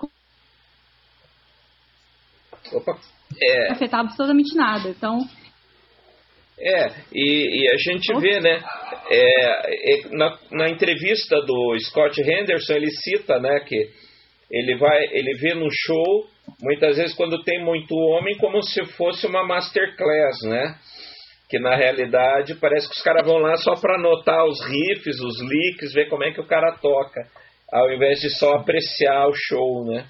[2.72, 2.98] Opa.
[3.42, 3.72] É...
[3.72, 4.88] afetar absolutamente nada.
[4.88, 5.26] Então
[6.61, 8.61] é, e, e a gente vê, né,
[9.11, 13.90] é, é, na, na entrevista do Scott Henderson, ele cita, né, que
[14.50, 16.26] ele vai, ele vê no show,
[16.61, 20.78] muitas vezes quando tem muito homem, como se fosse uma masterclass, né?
[21.49, 25.40] Que na realidade parece que os caras vão lá só para anotar os riffs, os
[25.40, 27.26] licks, ver como é que o cara toca,
[27.72, 30.05] ao invés de só apreciar o show, né?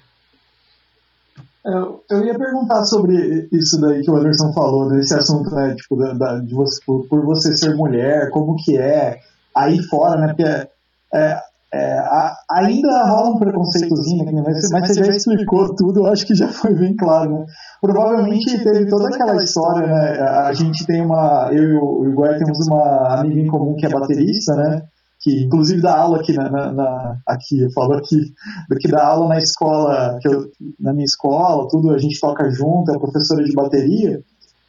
[1.65, 3.13] Eu, eu ia perguntar sobre
[3.51, 7.05] isso daí que o Anderson falou, desse assunto, né, tipo, da, da, de você, por,
[7.07, 9.19] por, você ser mulher, como que é
[9.55, 10.67] aí fora, né, porque é,
[11.13, 11.37] é,
[11.77, 16.33] a, ainda rola um preconceitozinho, né, mas, mas, você já explicou tudo, eu acho que
[16.33, 17.45] já foi bem claro, né.
[17.79, 22.67] Provavelmente teve toda aquela história, né, a gente tem uma, eu e o Iguai temos
[22.67, 24.81] uma amiga em comum que é baterista, né,
[25.19, 28.33] que inclusive dá aula aqui na, na, na, aqui eu falo aqui
[28.79, 30.49] que dá aula na escola que eu,
[30.79, 34.21] na minha escola tudo a gente toca junto é professora de bateria.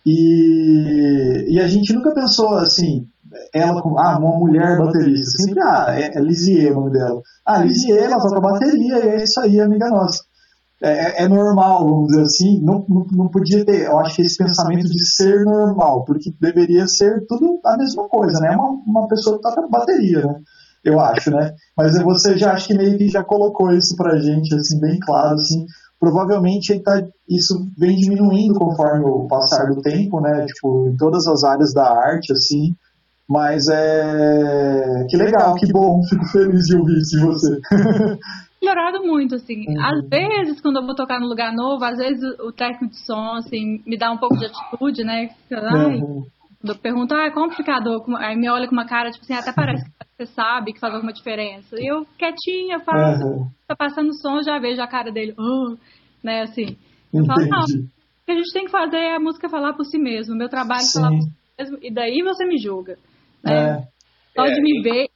[0.04, 3.06] E, e a gente nunca pensou assim
[3.52, 7.58] ela com ah uma mulher baterista sempre ah é, é Lisier o nome dela ah
[7.58, 10.22] Lisier ela toca bateria e é isso aí amiga nossa
[10.82, 14.38] é, é, normal, vamos dizer assim, não, não, não, podia ter, eu acho que esse
[14.38, 18.50] pensamento de ser normal, porque deveria ser tudo a mesma coisa, né?
[18.52, 20.40] Uma, uma pessoa que toca bateria, né?
[20.82, 21.54] Eu acho, né?
[21.76, 25.34] Mas você já acho que meio que já colocou isso pra gente, assim, bem claro,
[25.34, 25.66] assim.
[25.98, 30.46] Provavelmente tá, isso vem diminuindo conforme o passar do tempo, né?
[30.46, 32.74] Tipo, em todas as áreas da arte, assim.
[33.30, 35.06] Mas é.
[35.08, 37.60] Que legal, que bom, fico feliz de ouvir isso de você.
[38.60, 39.64] melhorado muito, assim.
[39.68, 39.84] Uhum.
[39.84, 43.36] Às vezes, quando eu vou tocar no lugar novo, às vezes o técnico de som,
[43.36, 45.30] assim, me dá um pouco de atitude, né?
[45.50, 46.26] Ai, uhum.
[46.62, 48.04] Eu pergunto, ah, é complicado.
[48.18, 50.92] Aí me olha com uma cara, tipo assim, até parece que você sabe que faz
[50.92, 51.76] alguma diferença.
[51.78, 53.46] E eu, quietinha, falo, uhum.
[53.66, 55.76] tá passando som, já vejo a cara dele, oh,
[56.22, 56.76] né, assim.
[57.12, 59.84] Eu falo, não, o que a gente tem que fazer é a música falar por
[59.86, 62.98] si mesmo, o meu trabalho é falar por si mesmo, e daí você me julga.
[63.44, 63.86] Né?
[63.86, 64.40] É.
[64.40, 65.08] Só de me ver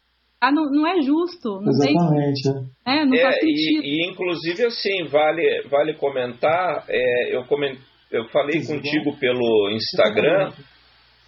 [0.45, 1.59] ah, não, não é justo.
[1.61, 2.43] Não Exatamente.
[2.43, 3.83] Tem, é, não é, faz sentido.
[3.83, 7.79] E, e, inclusive, assim, vale, vale comentar, é, eu, coment,
[8.13, 9.19] eu falei Sim, contigo bom.
[9.19, 10.53] pelo Instagram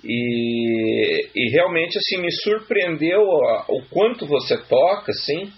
[0.04, 5.50] e, e realmente, assim, me surpreendeu o quanto você toca, assim,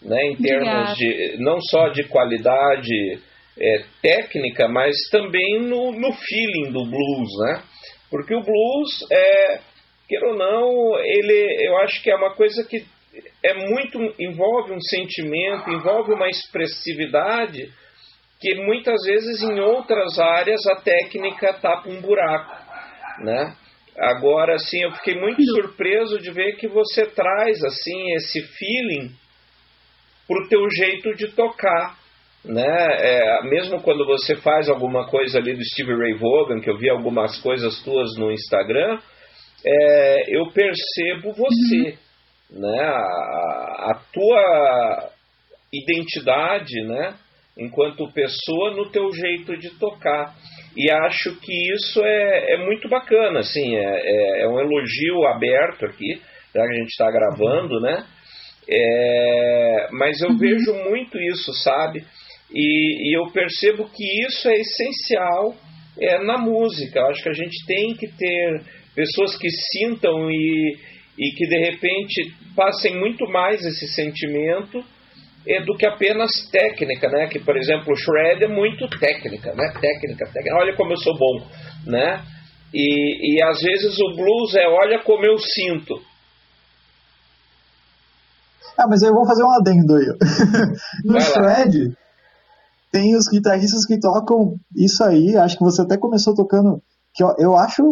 [0.00, 3.18] né, em termos de, não só de qualidade
[3.60, 7.62] é, técnica, mas também no, no feeling do blues, né?
[8.10, 9.60] Porque o blues é
[10.08, 12.84] queira ou não, ele, eu acho que é uma coisa que
[13.42, 17.70] é muito envolve um sentimento, envolve uma expressividade
[18.40, 22.56] que muitas vezes em outras áreas a técnica tapa um buraco,
[23.22, 23.54] né?
[23.96, 29.10] Agora, assim, eu fiquei muito surpreso de ver que você traz assim esse feeling
[30.26, 31.98] pro teu jeito de tocar,
[32.44, 32.64] né?
[32.64, 36.88] É, mesmo quando você faz alguma coisa ali do Steve Ray Vaughan, que eu vi
[36.88, 39.00] algumas coisas tuas no Instagram,
[39.64, 41.98] é, eu percebo você,
[42.50, 42.60] uhum.
[42.60, 42.80] né?
[42.80, 45.10] A, a, tua
[45.72, 47.14] identidade, né?
[47.56, 50.34] Enquanto pessoa no teu jeito de tocar.
[50.76, 55.86] E acho que isso é, é muito bacana, assim, é, é, é um elogio aberto
[55.86, 56.22] aqui,
[56.54, 58.06] já que a gente está gravando, né?
[58.70, 60.38] É, mas eu uhum.
[60.38, 62.04] vejo muito isso, sabe?
[62.52, 65.54] E, e, eu percebo que isso é essencial
[66.00, 67.00] é, na música.
[67.00, 68.62] Eu acho que a gente tem que ter
[68.98, 70.76] pessoas que sintam e,
[71.16, 74.82] e que de repente passem muito mais esse sentimento
[75.46, 77.28] é, do que apenas técnica, né?
[77.28, 79.72] Que por exemplo o shred é muito técnica, né?
[79.80, 80.56] Técnica, técnica.
[80.56, 81.46] Olha como eu sou bom,
[81.86, 82.24] né?
[82.74, 85.94] E, e às vezes o blues é olha como eu sinto.
[88.76, 90.06] Ah, mas eu vou fazer um adendo aí.
[91.06, 91.96] no shred
[92.90, 95.36] tem os guitarristas que tocam isso aí.
[95.36, 96.82] Acho que você até começou tocando
[97.14, 97.82] que eu, eu acho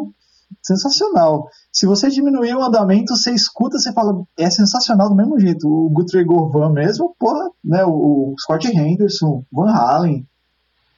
[0.62, 1.48] sensacional.
[1.72, 5.68] Se você diminuir o andamento, você escuta, você fala, é sensacional do mesmo jeito.
[5.68, 7.84] O Guthrie Govan mesmo, porra, né?
[7.84, 10.26] O, Scott Henderson, Van Halen,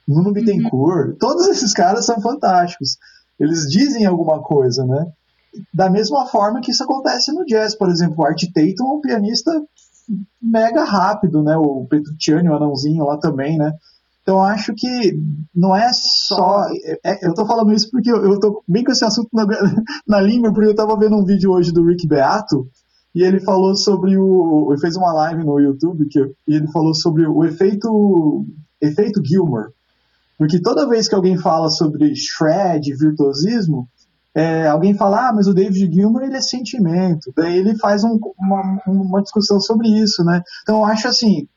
[0.07, 1.17] Nuno Bittencourt, uhum.
[1.19, 2.97] todos esses caras são fantásticos.
[3.39, 5.07] Eles dizem alguma coisa, né?
[5.73, 9.01] Da mesma forma que isso acontece no jazz, por exemplo, o Art Tatum é um
[9.01, 9.51] pianista
[10.41, 11.57] mega rápido, né?
[11.57, 13.73] O Petrucciani, o anãozinho lá também, né?
[14.29, 15.19] Então acho que
[15.55, 16.67] não é só.
[17.03, 19.47] É, eu estou falando isso porque eu, estou bem com esse assunto na,
[20.07, 22.69] na língua, porque eu estava vendo um vídeo hoje do Rick Beato,
[23.15, 24.69] e ele falou sobre o.
[24.71, 28.45] Ele fez uma live no YouTube que, e ele falou sobre o efeito,
[28.83, 29.71] efeito Gilmore.
[30.37, 33.89] Porque toda vez que alguém fala sobre shred, virtuosismo,
[34.35, 37.33] é, alguém fala, ah, mas o David Gilmour ele é sentimento.
[37.35, 40.43] Daí ele faz um, uma, uma discussão sobre isso, né?
[40.63, 41.49] Então eu acho assim,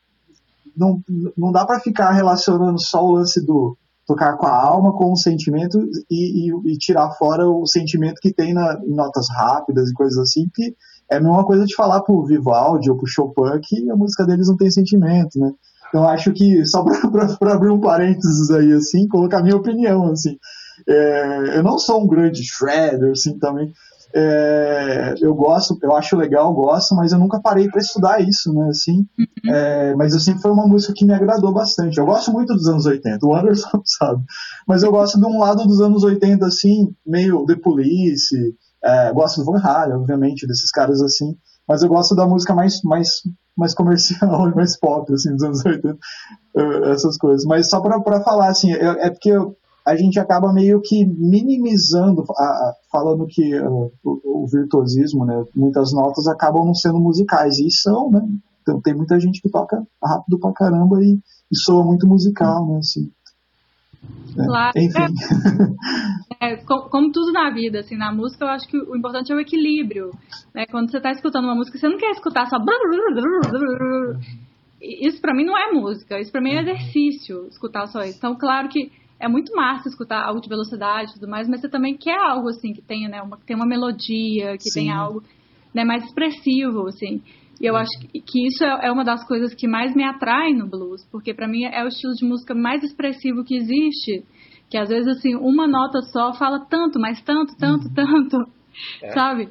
[0.76, 1.00] não,
[1.36, 5.16] não dá para ficar relacionando só o lance do tocar com a alma com o
[5.16, 5.78] sentimento
[6.10, 10.18] e, e, e tirar fora o sentimento que tem na, em notas rápidas e coisas
[10.18, 10.74] assim, que
[11.10, 14.48] é a mesma coisa de falar pro Vivaldi ou pro Chopin que a música deles
[14.48, 15.52] não tem sentimento, né?
[15.88, 20.36] Então acho que, só para abrir um parênteses aí, assim, colocar minha opinião, assim,
[20.88, 23.70] é, eu não sou um grande shredder, assim, também,
[24.14, 28.68] é, eu gosto, eu acho legal, gosto, mas eu nunca parei para estudar isso, né,
[28.68, 29.54] assim, uhum.
[29.54, 32.86] é, mas sempre foi uma música que me agradou bastante, eu gosto muito dos anos
[32.86, 34.22] 80, o Anderson sabe,
[34.66, 38.54] mas eu gosto de um lado dos anos 80, assim, meio The Police,
[38.84, 41.36] é, gosto do Van Halen, obviamente, desses caras assim,
[41.68, 43.22] mas eu gosto da música mais, mais,
[43.56, 45.96] mais comercial e mais pop, assim, dos anos 80,
[46.56, 47.44] uh, essas coisas.
[47.44, 49.56] Mas só para falar, assim, é, é porque eu,
[49.86, 55.92] a gente acaba meio que minimizando, a, a, falando que o, o, virtuosismo, né, muitas
[55.92, 58.20] notas acabam não sendo musicais, e são, né?
[58.62, 61.18] Então, tem muita gente que toca rápido pra caramba e,
[61.50, 63.10] e soa muito musical, né, assim.
[64.38, 64.72] É, claro.
[64.76, 64.98] Enfim.
[66.40, 69.34] É, é, como tudo na vida, assim, na música eu acho que o importante é
[69.36, 70.10] o equilíbrio.
[70.52, 70.66] Né?
[70.66, 72.56] Quando você está escutando uma música, você não quer escutar só.
[74.82, 78.18] Isso para mim não é música, isso para mim é exercício, escutar só isso.
[78.18, 78.90] Então, claro que
[79.22, 82.48] é muito massa escutar algo de velocidade e tudo mais, mas você também quer algo
[82.48, 84.80] assim que tenha, né, uma, que tenha uma melodia, que Sim.
[84.80, 85.22] tenha algo
[85.72, 87.22] né, mais expressivo, assim.
[87.60, 90.68] E eu acho que isso é, é uma das coisas que mais me atrai no
[90.68, 94.24] blues, porque para mim é o estilo de música mais expressivo que existe,
[94.68, 97.94] que às vezes assim, uma nota só fala tanto, mas tanto, tanto, uhum.
[97.94, 98.36] tanto,
[99.02, 99.12] é.
[99.12, 99.48] sabe?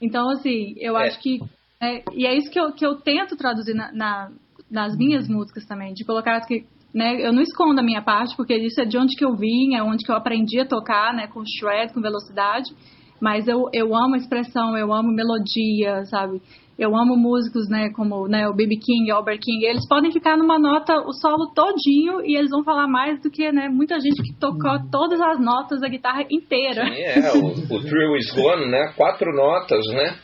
[0.00, 1.06] Então assim, eu é.
[1.06, 1.38] acho que
[1.80, 4.32] é, e é isso que eu, que eu tento traduzir na, na,
[4.68, 8.54] nas minhas músicas também, de colocar que né, eu não escondo a minha parte, porque
[8.54, 11.26] isso é de onde que eu vim, é onde que eu aprendi a tocar, né,
[11.26, 12.70] com shred, com velocidade,
[13.20, 16.42] mas eu, eu amo a expressão, eu amo melodia, sabe?
[16.78, 18.76] Eu amo músicos, né, como né, o B.B.
[18.76, 22.88] King, Albert King, eles podem ficar numa nota o solo todinho e eles vão falar
[22.88, 26.84] mais do que, né, muita gente que tocou todas as notas da guitarra inteira.
[26.86, 30.16] Sim, é, o, o Thrill is Gone, né, quatro notas, né,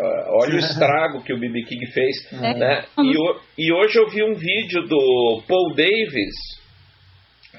[0.00, 1.64] Olha o estrago que o B.B.
[1.64, 2.32] King fez.
[2.32, 2.54] É.
[2.54, 2.84] Né?
[2.98, 6.34] E, e, hoje eu vi um vídeo do Paul Davis,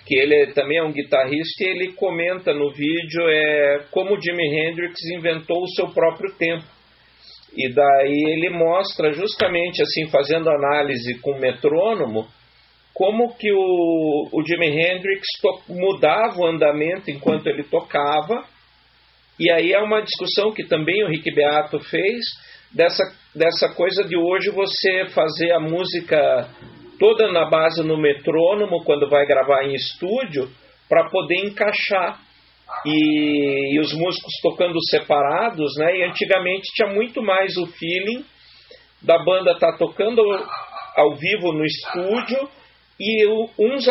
[0.06, 4.46] que ele também é um guitarrista, e ele comenta no vídeo é, como o Jimi
[4.46, 6.66] Hendrix inventou o seu próprio tempo.
[7.56, 12.28] E daí ele mostra justamente assim, fazendo análise com metrônomo,
[12.94, 15.22] como que o, o Jimi Hendrix
[15.68, 18.44] mudava o andamento enquanto ele tocava.
[19.40, 22.20] E aí é uma discussão que também o Rick Beato fez,
[22.72, 23.04] dessa,
[23.36, 26.50] dessa coisa de hoje você fazer a música
[27.00, 30.50] toda na base no metrônomo, quando vai gravar em estúdio,
[30.88, 32.20] para poder encaixar
[32.86, 35.98] e, e, os músicos tocando separados, né?
[35.98, 38.24] E antigamente tinha muito mais o feeling
[39.02, 40.22] da banda estar tá tocando
[40.96, 42.50] ao vivo no estúdio
[43.00, 43.86] e uns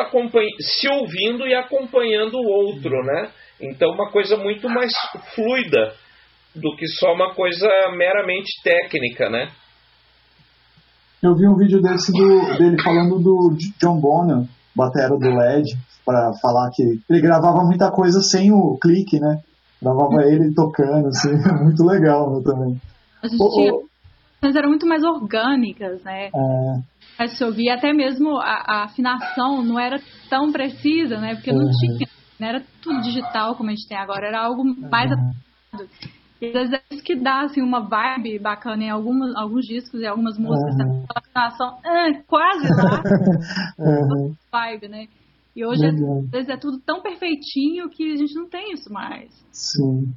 [0.61, 3.31] se ouvindo e acompanhando o outro, né?
[3.63, 4.93] Então uma coisa muito mais
[5.35, 5.95] fluida
[6.55, 9.51] do que só uma coisa meramente técnica, né?
[11.23, 15.71] Eu vi um vídeo desse do, dele falando do John Bonham, batera do LED,
[16.05, 19.41] para falar que ele gravava muita coisa sem o clique, né?
[19.81, 21.31] Gravava ele tocando, assim,
[21.63, 22.81] muito legal né, também.
[23.23, 23.73] A gente tinha...
[24.43, 26.29] Mas eram muito mais orgânicas, né?
[27.21, 27.29] É.
[27.29, 31.37] Se ouvia até mesmo a, a, afinação não era tão precisa, né?
[31.37, 31.71] Porque não uhum.
[31.71, 32.09] tinha,
[32.43, 35.33] não era tudo digital como a gente tem agora, era algo mais uhum.
[36.41, 40.01] E às vezes é isso que dá assim, uma vibe bacana em alguns, alguns discos
[40.01, 41.05] e algumas músicas, uhum.
[41.15, 43.01] afinação ah, quase lá,
[43.79, 44.35] uhum.
[44.51, 45.07] vibe, né?
[45.55, 49.31] E hoje, às vezes, é tudo tão perfeitinho que a gente não tem isso mais.
[49.53, 50.13] Sim.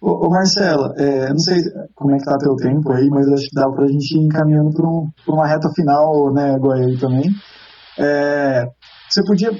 [0.00, 1.62] Ô, ô Marcela, é, não sei
[1.94, 4.70] como é que tá teu tempo aí, mas acho que dá pra gente ir encaminhando
[4.72, 7.30] pra, um, pra uma reta final, né, Goiânia também.
[7.98, 8.64] É,
[9.08, 9.50] você podia,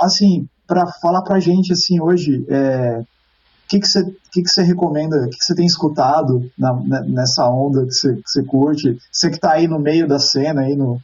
[0.00, 4.62] assim, para falar pra gente, assim, hoje, é, o que, que, você, que, que você
[4.62, 8.98] recomenda, o que, que você tem escutado na, nessa onda que você, que você curte?
[9.10, 11.00] Você que está aí no meio da cena, aí no,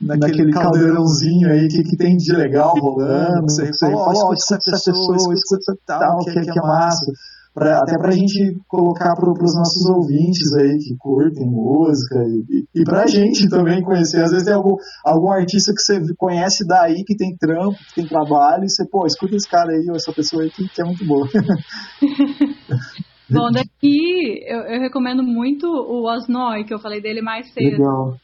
[0.00, 4.70] naquele, caldeirãozinho aí, o que, que tem de legal rolando, você, você fala, ó, escuta
[4.70, 7.12] essa pessoa, escuta tal, que, que é massa.
[7.56, 12.84] Pra, até pra gente colocar para os nossos ouvintes aí que curtem música e, e
[12.84, 14.22] pra gente também conhecer.
[14.22, 18.06] Às vezes tem algum, algum artista que você conhece daí, que tem trampo, que tem
[18.06, 20.84] trabalho, e você, pô, escuta esse cara aí, ou essa pessoa aí que, que é
[20.84, 21.26] muito boa.
[23.30, 27.78] Bom, daqui eu, eu, recomendo muito o Osnoy, que eu falei dele mais cedo.
[27.78, 28.16] Legal.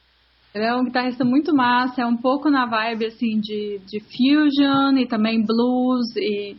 [0.55, 4.99] Ele é um guitarrista muito massa, é um pouco na vibe assim de, de fusion
[4.99, 6.55] e também blues e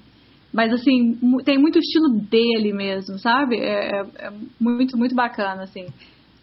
[0.53, 3.57] mas assim tem muito estilo dele mesmo, sabe?
[3.57, 5.87] É, é, é muito muito bacana assim.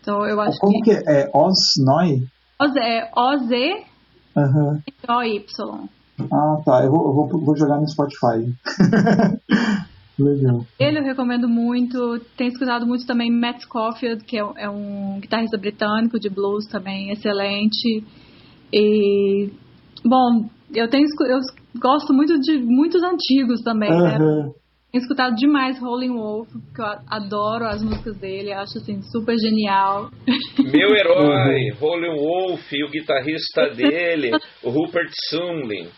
[0.00, 1.30] Então eu acho Como que, que é?
[1.32, 2.26] Osnoy?
[2.60, 3.84] Oz é O Z
[4.36, 4.80] uhum.
[5.08, 5.88] O Y.
[6.32, 6.84] Ah, tá.
[6.84, 8.52] Eu vou, eu vou, vou jogar no Spotify.
[10.18, 10.66] Legal.
[10.78, 12.20] Ele eu recomendo muito.
[12.36, 17.10] Tenho escutado muito também Matt Caulfield, que é, é um guitarrista britânico de blues também,
[17.10, 18.04] excelente.
[18.72, 19.50] E,
[20.04, 21.38] bom, eu tenho eu
[21.78, 24.02] gosto muito de muitos antigos também, uhum.
[24.02, 24.52] né?
[24.90, 30.10] Tenho escutado demais Rolling Wolf, porque eu adoro as músicas dele, acho assim super genial.
[30.58, 31.76] Meu herói, uhum.
[31.78, 34.32] Rolling Wolf e o guitarrista dele,
[34.64, 35.88] o Rupert Sumlin.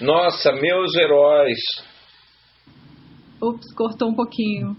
[0.00, 1.58] Nossa, meus heróis.
[3.40, 4.76] Ups, cortou um pouquinho.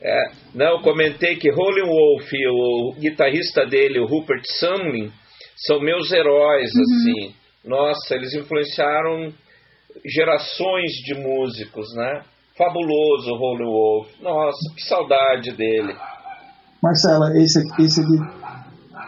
[0.00, 5.10] É, não, comentei que Rolling Wolf e o guitarrista dele, o Rupert Sumlin,
[5.56, 6.82] são meus heróis, uhum.
[6.82, 7.34] assim.
[7.64, 9.32] Nossa, eles influenciaram
[10.04, 12.22] gerações de músicos, né?
[12.56, 14.08] Fabuloso o Rolling Wolf.
[14.20, 15.94] Nossa, que saudade dele.
[16.82, 17.82] Marcela, esse aqui.
[17.82, 18.14] Esse, aqui...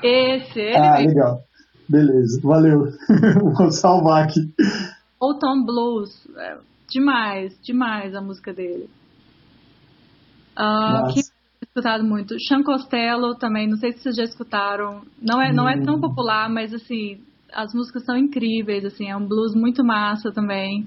[0.03, 1.41] esse Ah, legal.
[1.89, 2.87] Beleza, valeu.
[3.57, 4.41] Vou salvar aqui.
[5.20, 6.26] Old Town Blues.
[6.37, 6.57] É,
[6.89, 8.89] demais, demais a música dele.
[10.59, 11.20] Uh, que
[11.62, 12.34] escutado muito.
[12.41, 15.03] Sean Costello também, não sei se vocês já escutaram.
[15.20, 16.01] Não é, não é tão hum.
[16.01, 17.20] popular, mas assim,
[17.57, 20.86] as músicas são incríveis, assim, é um blues muito massa também.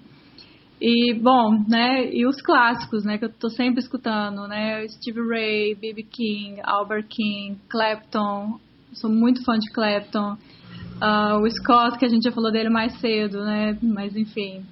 [0.80, 5.76] E, bom, né, e os clássicos, né, que eu tô sempre escutando, né, Steve Ray,
[5.76, 6.04] B.B.
[6.04, 8.60] King, Albert King, Clapton,
[8.94, 10.38] sou muito fã de Clapton.
[11.02, 13.78] Uh, o Scott, que a gente já falou dele mais cedo, né?
[13.82, 14.66] Mas enfim,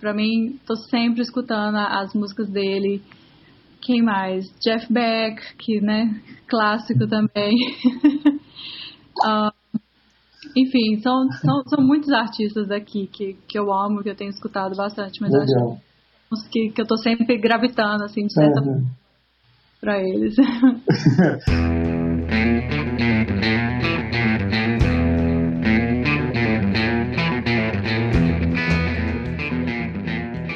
[0.00, 3.02] pra mim, tô sempre escutando as músicas dele.
[3.80, 4.44] Quem mais?
[4.62, 6.22] Jeff Beck, que, né?
[6.48, 7.54] Clássico também.
[9.24, 9.52] uh,
[10.56, 14.76] enfim, são, são, são muitos artistas aqui que, que eu amo, que eu tenho escutado
[14.76, 15.78] bastante, mas Legal.
[16.32, 18.66] acho que, que eu tô sempre gravitando, assim, de certa uhum.
[18.66, 18.86] forma,
[19.80, 20.36] pra eles.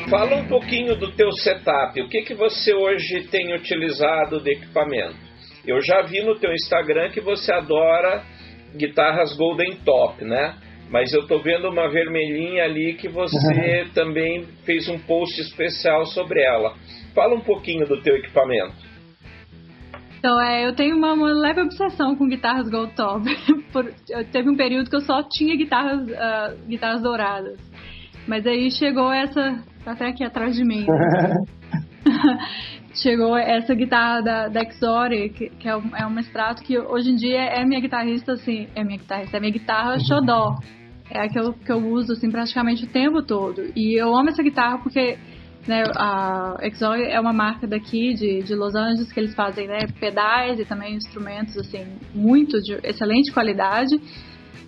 [0.08, 2.00] Fala um pouquinho do teu setup.
[2.00, 5.16] O que, que você hoje tem utilizado de equipamento?
[5.66, 8.24] Eu já vi no teu Instagram que você adora
[8.76, 10.54] guitarras Golden Top, né?
[10.90, 13.88] Mas eu tô vendo uma vermelhinha ali que você uhum.
[13.94, 16.74] também fez um post especial sobre ela.
[17.14, 18.88] Fala um pouquinho do teu equipamento.
[20.18, 23.22] Então, é, eu tenho uma, uma leve obsessão com guitarras Gold Top.
[23.72, 23.92] Por,
[24.32, 27.58] teve um período que eu só tinha guitarras, uh, guitarras douradas.
[28.26, 30.86] Mas aí chegou essa tá até aqui atrás de mim.
[33.02, 37.10] Chegou essa guitarra da, da Exotic, que, que é, um, é uma extrato que hoje
[37.10, 40.00] em dia é minha guitarrista, assim, é minha guitarrista, é minha guitarra uhum.
[40.00, 40.56] xodó.
[41.10, 43.62] É a que eu, que eu uso, assim, praticamente o tempo todo.
[43.74, 45.16] E eu amo essa guitarra porque
[45.66, 49.86] né, a Exotic é uma marca daqui de, de Los Angeles que eles fazem né,
[50.00, 51.84] pedais e também instrumentos assim
[52.14, 53.98] muito de excelente qualidade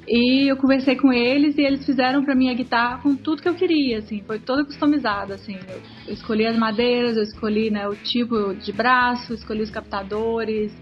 [0.07, 3.49] e eu conversei com eles e eles fizeram para mim a guitarra com tudo que
[3.49, 5.57] eu queria, assim, foi toda customizada, assim.
[5.69, 10.73] Eu, escolhi as madeiras, eu escolhi, né, o tipo de braço, escolhi os captadores,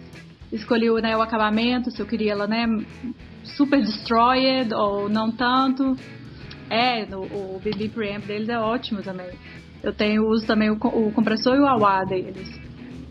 [0.51, 2.67] escolhi né, o acabamento, se eu queria ela, né,
[3.45, 5.95] super destroyed ou não tanto.
[6.71, 9.31] É, o, o BB preamp deles é ótimo também.
[9.83, 12.68] Eu tenho uso também o, o compressor e o AWA deles.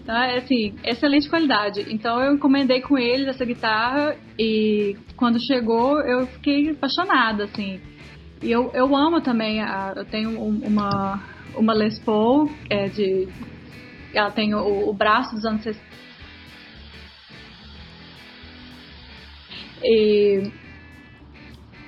[0.07, 1.85] Então, é assim, excelente qualidade.
[1.89, 7.81] Então eu encomendei com eles essa guitarra e quando chegou eu fiquei apaixonada, assim.
[8.41, 11.21] E eu, eu amo também, a, eu tenho uma,
[11.53, 13.27] uma Les Paul, é de,
[14.13, 15.85] ela tem o, o braço dos anos 60.
[19.83, 20.49] E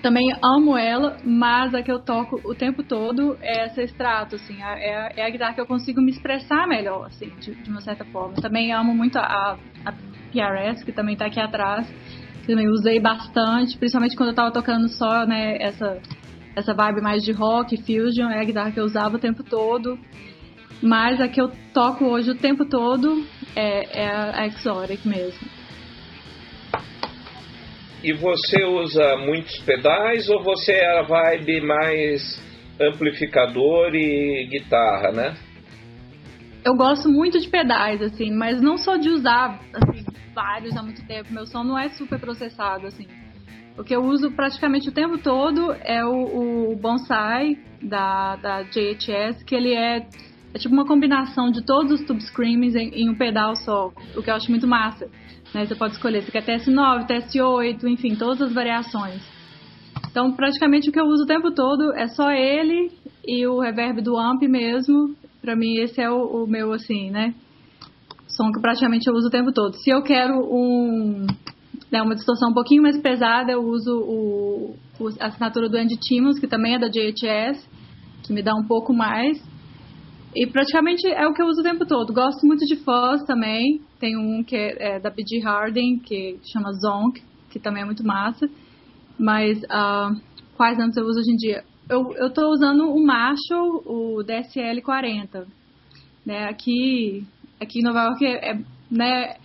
[0.02, 4.62] também amo ela, mas a que eu toco o tempo todo é essa extrato, assim,
[4.62, 7.82] é, a, é a guitarra que eu consigo me expressar melhor, assim, de, de uma
[7.82, 8.36] certa forma.
[8.36, 9.92] Também amo muito a, a
[10.32, 11.88] PRS, que também está aqui atrás,
[12.42, 16.02] que também usei bastante, principalmente quando eu estava tocando só, né, essa,
[16.56, 20.00] essa vibe mais de rock, fusion, é a guitarra que eu usava o tempo todo.
[20.82, 23.22] Mas a que eu toco hoje o tempo todo
[23.54, 25.59] é, é a Exotic mesmo.
[28.04, 32.42] E você usa muitos pedais ou você é a vibe mais
[32.80, 35.38] amplificador e guitarra, né?
[36.64, 41.06] Eu gosto muito de pedais, assim, mas não só de usar assim, vários há muito
[41.06, 41.34] tempo.
[41.34, 43.08] Meu som não é super processado, assim.
[43.78, 49.44] O que eu uso praticamente o tempo todo é o, o bonsai da, da JHS,
[49.44, 50.06] que ele é
[50.54, 54.24] é tipo uma combinação de todos os tube screamings em, em, um pedal só, o
[54.24, 55.08] que eu acho muito massa.
[55.54, 55.66] Né?
[55.66, 59.22] Você pode escolher se quer TS9, TS8, enfim, todas as variações.
[60.10, 62.92] Então, praticamente o que eu uso o tempo todo é só ele
[63.28, 65.16] e o reverb do amp mesmo.
[65.42, 67.34] Pra mim, esse é o, o meu, assim, né?
[68.28, 69.76] Som que praticamente eu uso o tempo todo.
[69.76, 71.26] Se eu quero um,
[71.92, 75.98] né, uma distorção um pouquinho mais pesada, eu uso o, o, a assinatura do Andy
[75.98, 77.68] Timmons, que também é da JHS,
[78.24, 79.42] que me dá um pouco mais.
[80.36, 82.14] E praticamente é o que eu uso o tempo todo.
[82.14, 83.82] Gosto muito de fuzz também.
[84.00, 88.06] Tem um que é, é da BG Harding, que chama Zonk, que também é muito
[88.06, 88.48] massa.
[89.18, 90.22] Mas uh,
[90.56, 91.64] quais antes eu uso hoje em dia?
[91.90, 95.48] Eu estou usando o Marshall, o DSL 40.
[96.24, 96.46] Né?
[96.48, 97.26] Aqui,
[97.60, 98.60] aqui em Nova York, é, é,
[98.92, 99.36] né,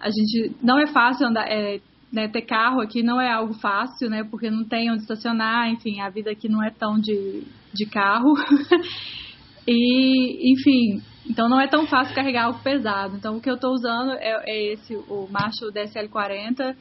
[0.00, 1.78] a gente não é fácil andar, é,
[2.10, 4.24] né, ter carro aqui não é algo fácil, né?
[4.24, 7.42] Porque não tem onde estacionar, enfim, a vida aqui não é tão de,
[7.74, 8.34] de carro.
[9.66, 13.16] e, enfim, então não é tão fácil carregar algo pesado.
[13.16, 16.74] Então o que eu estou usando é, é, esse, o Marshall DSL40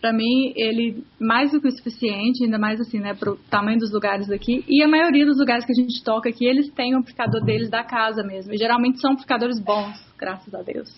[0.00, 3.92] para mim, ele mais do que o suficiente, ainda mais assim, né, pro tamanho dos
[3.92, 4.64] lugares aqui.
[4.68, 7.44] E a maioria dos lugares que a gente toca aqui, eles têm o um amplificador
[7.44, 8.52] deles da casa mesmo.
[8.52, 10.88] E geralmente são amplificadores bons, graças a Deus.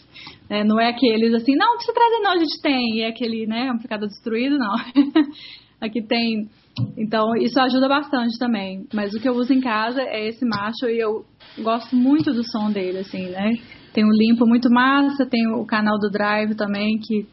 [0.50, 2.96] É, não é aqueles assim, não, precisa trazer não, a gente tem.
[2.96, 4.74] E é aquele, né, amplificador destruído, não.
[5.80, 6.48] aqui tem.
[6.96, 8.86] Então, isso ajuda bastante também.
[8.92, 11.24] Mas o que eu uso em casa é esse macho e eu
[11.58, 13.52] gosto muito do som dele, assim, né?
[13.92, 17.26] Tem um limpo muito massa, tem o canal do drive também, que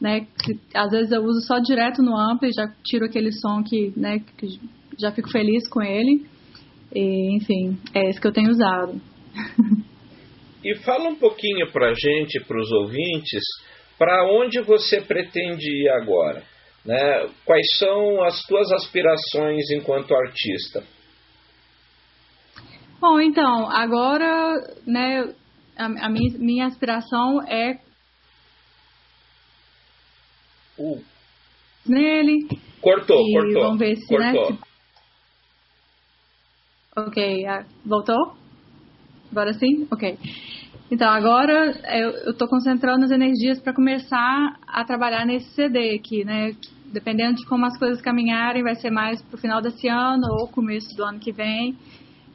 [0.00, 0.26] né?
[0.42, 4.20] Que, às vezes eu uso só direto no ampli, já tiro aquele som que, né,
[4.38, 4.58] que
[4.98, 6.26] já fico feliz com ele.
[6.92, 9.00] E, enfim, é esse que eu tenho usado.
[10.64, 13.42] e fala um pouquinho pra gente, para os ouvintes,
[13.98, 16.42] para onde você pretende ir agora?
[16.84, 17.28] Né?
[17.44, 20.82] Quais são as tuas aspirações enquanto artista?
[23.00, 24.52] Bom, então, agora,
[24.86, 25.34] né,
[25.76, 27.78] a, a minha, minha aspiração é
[30.80, 31.02] Uh.
[31.86, 32.48] Nele.
[32.80, 33.62] Cortou, e cortou.
[33.62, 34.50] Vamos ver se, cortou.
[34.50, 34.56] né?
[34.56, 34.70] Se...
[36.96, 38.34] Ok, ah, voltou?
[39.30, 39.86] Agora sim?
[39.92, 40.18] Ok.
[40.90, 46.52] Então, agora eu estou concentrando as energias para começar a trabalhar nesse CD aqui, né?
[46.92, 50.48] Dependendo de como as coisas caminharem, vai ser mais para o final desse ano ou
[50.48, 51.76] começo do ano que vem.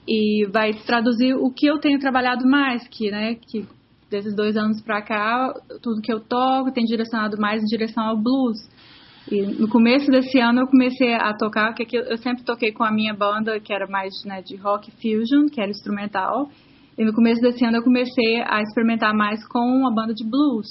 [0.07, 3.35] E vai traduzir o que eu tenho trabalhado mais, que, né?
[3.35, 3.67] Que
[4.09, 8.15] desses dois anos pra cá, tudo que eu toco tem direcionado mais em direção ao
[8.15, 8.57] blues.
[9.29, 12.91] E no começo desse ano eu comecei a tocar, que eu sempre toquei com a
[12.91, 16.49] minha banda, que era mais né, de rock fusion, que era instrumental.
[16.97, 20.67] E no começo desse ano eu comecei a experimentar mais com uma banda de blues,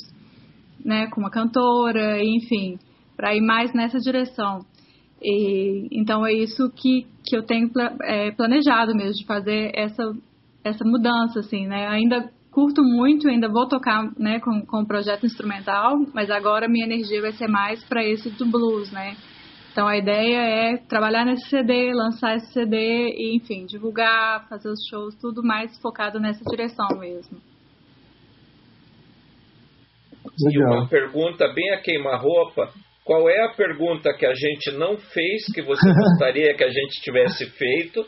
[0.85, 2.79] né, com uma cantora, enfim,
[3.17, 4.61] para ir mais nessa direção.
[5.23, 7.71] E, então é isso que, que eu tenho
[8.03, 10.03] é, planejado mesmo, de fazer essa,
[10.63, 11.87] essa mudança, assim, né?
[11.89, 16.87] Ainda curto muito, ainda vou tocar né, com, com o projeto instrumental, mas agora minha
[16.87, 19.17] energia vai ser mais para esse do blues, né?
[19.75, 24.79] Então a ideia é trabalhar nesse CD, lançar esse CD e, enfim, divulgar, fazer os
[24.89, 27.41] shows, tudo mais focado nessa direção mesmo.
[30.49, 32.73] E uma pergunta bem a queima-roupa.
[33.05, 37.03] Qual é a pergunta que a gente não fez que você gostaria que a gente
[37.03, 38.07] tivesse feito?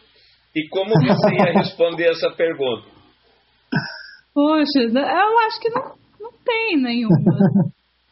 [0.55, 2.87] E como você ia responder essa pergunta?
[4.33, 7.17] Poxa, eu acho que não, não tem nenhuma.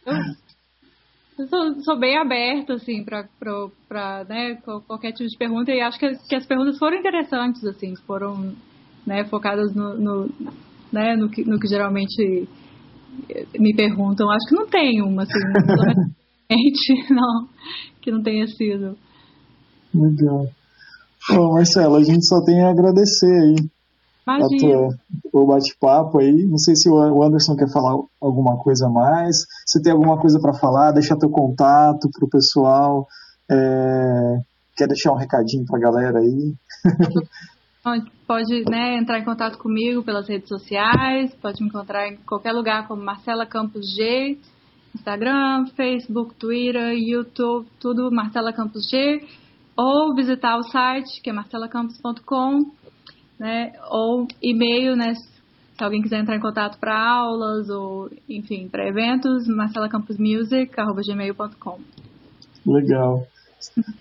[0.07, 0.15] eu,
[1.39, 3.27] eu sou, sou, bem aberta, assim, pra
[4.29, 4.57] né,
[4.87, 5.73] qualquer tipo de pergunta.
[5.73, 8.55] E acho que, que as perguntas foram interessantes, assim, foram
[9.07, 10.31] né, focadas no, no,
[10.93, 12.49] né, no, que, no que geralmente
[13.59, 14.31] me perguntam.
[14.31, 15.41] Acho que não tem uma, assim,
[17.11, 17.49] não,
[18.01, 18.97] que não tenha sido.
[19.95, 20.47] Legal.
[21.31, 23.57] Bom, Marcelo, a gente só tem a agradecer aí
[24.27, 24.99] Imagina.
[25.33, 26.47] o bate-papo aí.
[26.47, 29.45] Não sei se o Anderson quer falar alguma coisa a mais.
[29.67, 33.07] Se tem alguma coisa para falar, deixa teu contato pro pessoal.
[33.51, 34.41] É...
[34.77, 36.55] Quer deixar um recadinho pra galera aí?
[38.27, 42.89] Pode né, entrar em contato comigo pelas redes sociais, pode me encontrar em qualquer lugar
[42.89, 44.39] como Marcela Campos G,
[44.95, 49.23] Instagram, Facebook, Twitter, YouTube, tudo Marcela Campos G,
[49.77, 52.73] ou visitar o site que é marcelacampos.com
[53.39, 53.73] né?
[53.91, 55.15] Ou e-mail, né?
[55.15, 61.81] Se alguém quiser entrar em contato para aulas ou, enfim, para eventos, marcelacamposmusic.gmail.com
[62.67, 63.27] Legal.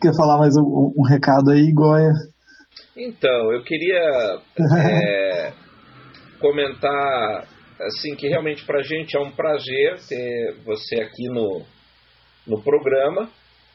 [0.01, 2.13] Quer falar mais um, um, recado aí, Goya?
[2.95, 5.51] Então, eu queria é,
[6.39, 7.45] comentar
[7.79, 11.63] assim que realmente para a gente é um prazer ter você aqui no,
[12.47, 13.27] no programa.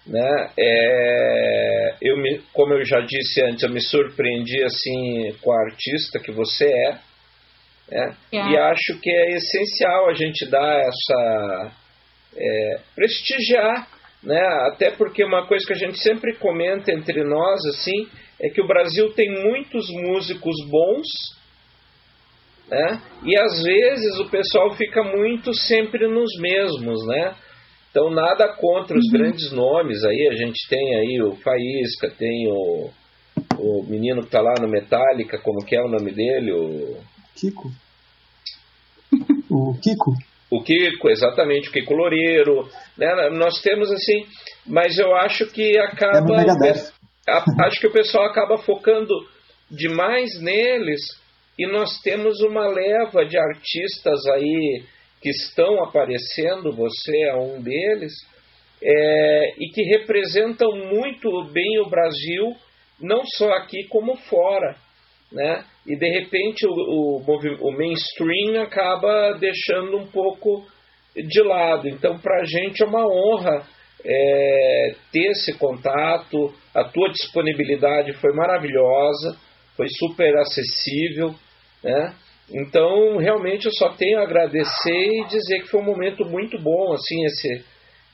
[0.09, 0.51] Né?
[0.59, 6.19] É, eu me, como eu já disse antes, eu me surpreendi assim com a artista
[6.19, 6.99] que você é,
[7.91, 8.51] É.
[8.51, 11.73] E acho que é essencial a gente dar essa.
[12.37, 13.89] É, prestigiar,
[14.23, 14.41] né?
[14.71, 18.07] até porque uma coisa que a gente sempre comenta entre nós assim
[18.41, 21.07] é que o Brasil tem muitos músicos bons,
[22.69, 23.03] né?
[23.25, 27.35] e às vezes o pessoal fica muito sempre nos mesmos, né?
[27.91, 29.13] Então nada contra os uhum.
[29.13, 32.91] grandes nomes aí, a gente tem aí o Faísca, tem o,
[33.59, 36.53] o menino que está lá no Metallica, como que é o nome dele?
[36.53, 36.97] O
[37.35, 37.71] Kiko.
[39.51, 40.13] O Kiko?
[40.51, 42.69] O Kiko, exatamente, o Kiko Loureiro.
[42.99, 43.31] Né?
[43.31, 44.27] Nós temos assim,
[44.67, 46.43] mas eu acho que acaba.
[46.43, 49.15] É acho que o pessoal acaba focando
[49.71, 51.01] demais neles
[51.59, 54.83] e nós temos uma leva de artistas aí
[55.21, 58.13] que estão aparecendo, você é um deles,
[58.83, 62.55] é, e que representam muito bem o Brasil,
[63.01, 64.77] não só aqui como fora.
[65.31, 65.65] Né?
[65.87, 67.23] E de repente o, o,
[67.61, 70.67] o mainstream acaba deixando um pouco
[71.15, 71.89] de lado.
[71.89, 73.67] Então, para a gente é uma honra
[74.05, 76.55] é, ter esse contato.
[76.75, 79.37] A tua disponibilidade foi maravilhosa,
[79.77, 81.35] foi super acessível.
[81.83, 82.15] Né?
[82.51, 86.93] Então, realmente, eu só tenho a agradecer e dizer que foi um momento muito bom,
[86.95, 87.65] assim, esse,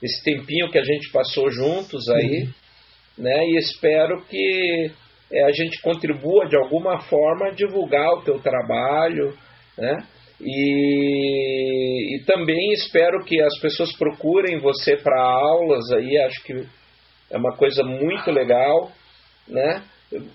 [0.02, 2.48] esse tempinho que a gente passou juntos aí,
[3.16, 3.46] né?
[3.46, 4.90] E espero que
[5.32, 9.36] é, a gente contribua de alguma forma a divulgar o teu trabalho,
[9.78, 10.04] né?
[10.40, 16.52] E, e também espero que as pessoas procurem você para aulas aí, acho que
[17.30, 18.90] é uma coisa muito legal,
[19.46, 19.82] né?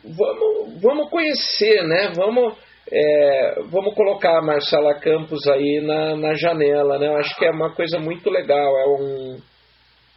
[0.04, 2.12] Vamos, vamos conhecer, né?
[2.16, 2.56] Vamos
[2.92, 7.08] é, vamos colocar a Marcela Campos aí na, na janela, né?
[7.08, 9.40] Eu acho que é uma coisa muito legal, é um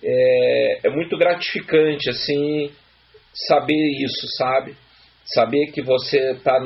[0.03, 2.71] é, é muito gratificante assim
[3.35, 4.75] saber isso, sabe?
[5.25, 6.59] Saber que você está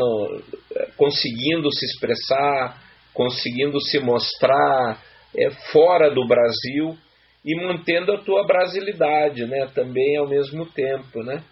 [0.97, 2.81] conseguindo se expressar,
[3.13, 5.03] conseguindo se mostrar
[5.37, 6.97] é, fora do Brasil
[7.45, 9.69] e mantendo a tua brasilidade, né?
[9.75, 11.43] Também ao mesmo tempo, né?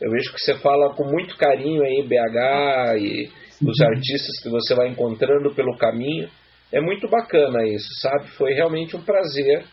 [0.00, 3.30] Eu vejo que você fala com muito carinho aí BH e
[3.62, 3.86] os uhum.
[3.86, 6.28] artistas que você vai encontrando pelo caminho.
[6.72, 8.28] É muito bacana isso, sabe?
[8.30, 9.64] Foi realmente um prazer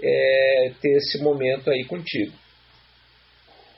[0.00, 2.32] é, ter esse momento aí contigo.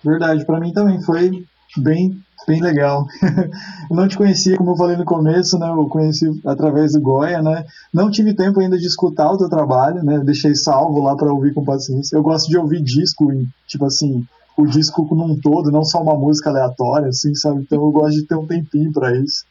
[0.05, 1.30] Verdade, para mim também foi
[1.78, 2.11] bem,
[2.46, 3.07] bem legal.
[3.90, 5.68] eu não te conhecia, como eu falei no começo, né?
[5.70, 7.64] Eu conheci através do Goya, né?
[7.92, 10.20] Não tive tempo ainda de escutar o teu trabalho, né?
[10.22, 12.16] Deixei salvo lá para ouvir com paciência.
[12.16, 13.24] Eu gosto de ouvir disco,
[13.66, 14.26] tipo assim,
[14.57, 17.62] o disco num todo, não só uma música aleatória, assim, sabe?
[17.62, 19.44] Então eu gosto de ter um tempinho para isso.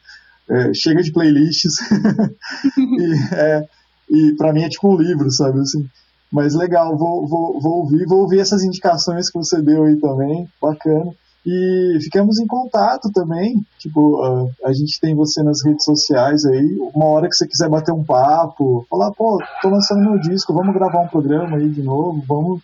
[0.48, 1.76] É, chega de playlists.
[2.76, 3.68] e é,
[4.10, 5.60] e para mim é tipo um livro, sabe?
[5.60, 5.86] Assim,
[6.32, 10.48] mas legal, vou, vou, vou ouvir, vou ouvir essas indicações que você deu aí também,
[10.60, 11.12] bacana.
[11.46, 13.64] E ficamos em contato também.
[13.78, 16.78] Tipo, uh, a gente tem você nas redes sociais aí.
[16.94, 20.74] Uma hora que você quiser bater um papo, falar, pô, tô lançando meu disco, vamos
[20.74, 22.62] gravar um programa aí de novo, vamos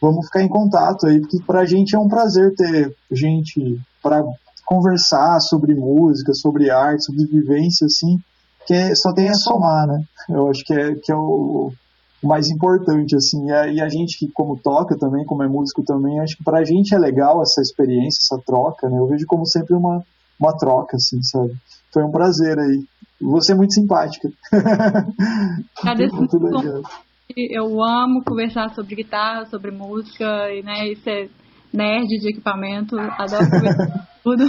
[0.00, 4.22] vamos ficar em contato aí, porque para a gente é um prazer ter gente para
[4.64, 8.20] conversar sobre música, sobre arte, sobre vivência, assim,
[8.66, 10.02] que é, só tem a somar, né?
[10.28, 11.72] Eu acho que é, que é o,
[12.22, 15.48] o mais importante, assim, e a, e a, gente que como toca também, como é
[15.48, 18.98] músico também, acho que para a gente é legal essa experiência, essa troca, né?
[18.98, 20.04] Eu vejo como sempre uma,
[20.38, 21.56] uma troca, assim, sabe?
[21.90, 22.84] Foi um prazer aí.
[23.20, 24.30] Você é muito simpática.
[25.82, 26.38] Agradeço muito.
[26.38, 26.82] Legal
[27.50, 31.28] eu amo conversar sobre guitarra, sobre música, e né, isso é
[31.72, 34.44] nerd de equipamento, adoro conversar tudo.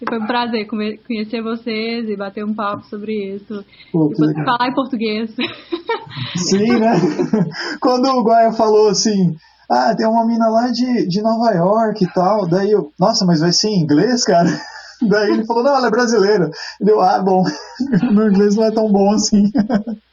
[0.00, 3.64] E foi um prazer conhecer vocês e bater um papo sobre isso.
[3.92, 5.30] Pô, e falar em português.
[6.36, 6.92] Sim, né?
[7.80, 9.36] Quando o Guaia falou assim,
[9.70, 13.40] ah, tem uma mina lá de, de Nova York e tal, daí eu, nossa, mas
[13.40, 14.48] vai ser em inglês, cara?
[15.08, 16.50] Daí ele falou, não, ela é brasileira.
[16.80, 17.44] Deu, ah, bom,
[18.12, 19.44] meu inglês não é tão bom assim.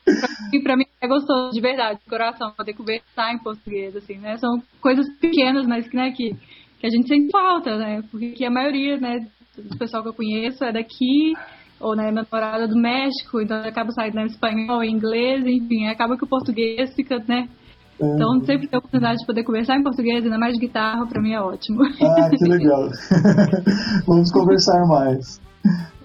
[0.53, 4.37] E pra mim é gostoso, de verdade, de coração, poder conversar em português, assim, né?
[4.37, 6.35] São coisas pequenas, mas que, né, que,
[6.79, 8.03] que a gente sente falta, né?
[8.11, 9.27] Porque a maioria, né,
[9.57, 11.33] do pessoal que eu conheço é daqui,
[11.79, 16.15] ou, né, minha namorada é do México, então acaba saindo em espanhol, inglês, enfim, acaba
[16.15, 17.49] que o português fica, né,
[17.99, 21.21] então, sempre ter a oportunidade de poder conversar em português, ainda mais de guitarra, para
[21.21, 21.83] mim é ótimo.
[21.83, 22.89] Ah, que legal.
[24.05, 25.39] Vamos conversar mais.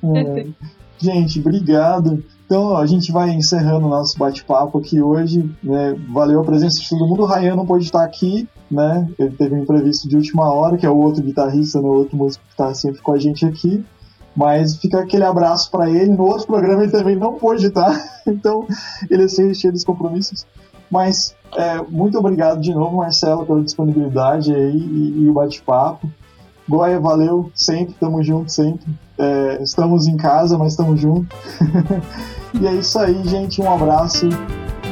[0.02, 0.46] É.
[0.98, 2.22] Gente, obrigado.
[2.46, 5.50] Então, a gente vai encerrando o nosso bate-papo aqui hoje.
[5.62, 5.96] Né?
[6.12, 7.22] Valeu a presença de todo mundo.
[7.22, 9.08] O Ryan não pôde estar aqui, né?
[9.18, 11.88] Ele teve um imprevisto de última hora, que é o outro guitarrista, né?
[11.88, 13.84] o outro músico que está sempre com a gente aqui.
[14.36, 16.10] Mas fica aquele abraço para ele.
[16.10, 17.92] No outro programa ele também não pôde estar,
[18.26, 18.66] então
[19.10, 20.46] ele é cheio dos compromissos.
[20.90, 26.10] Mas é, muito obrigado de novo, Marcelo, pela disponibilidade aí e, e o bate-papo.
[26.68, 28.86] Goya, valeu, sempre, tamo junto, sempre.
[29.18, 31.36] É, estamos em casa, mas estamos juntos.
[32.60, 33.60] e é isso aí, gente.
[33.60, 34.28] Um abraço.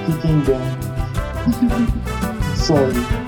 [0.07, 0.59] Fiquem bem.
[2.55, 3.28] isso aí.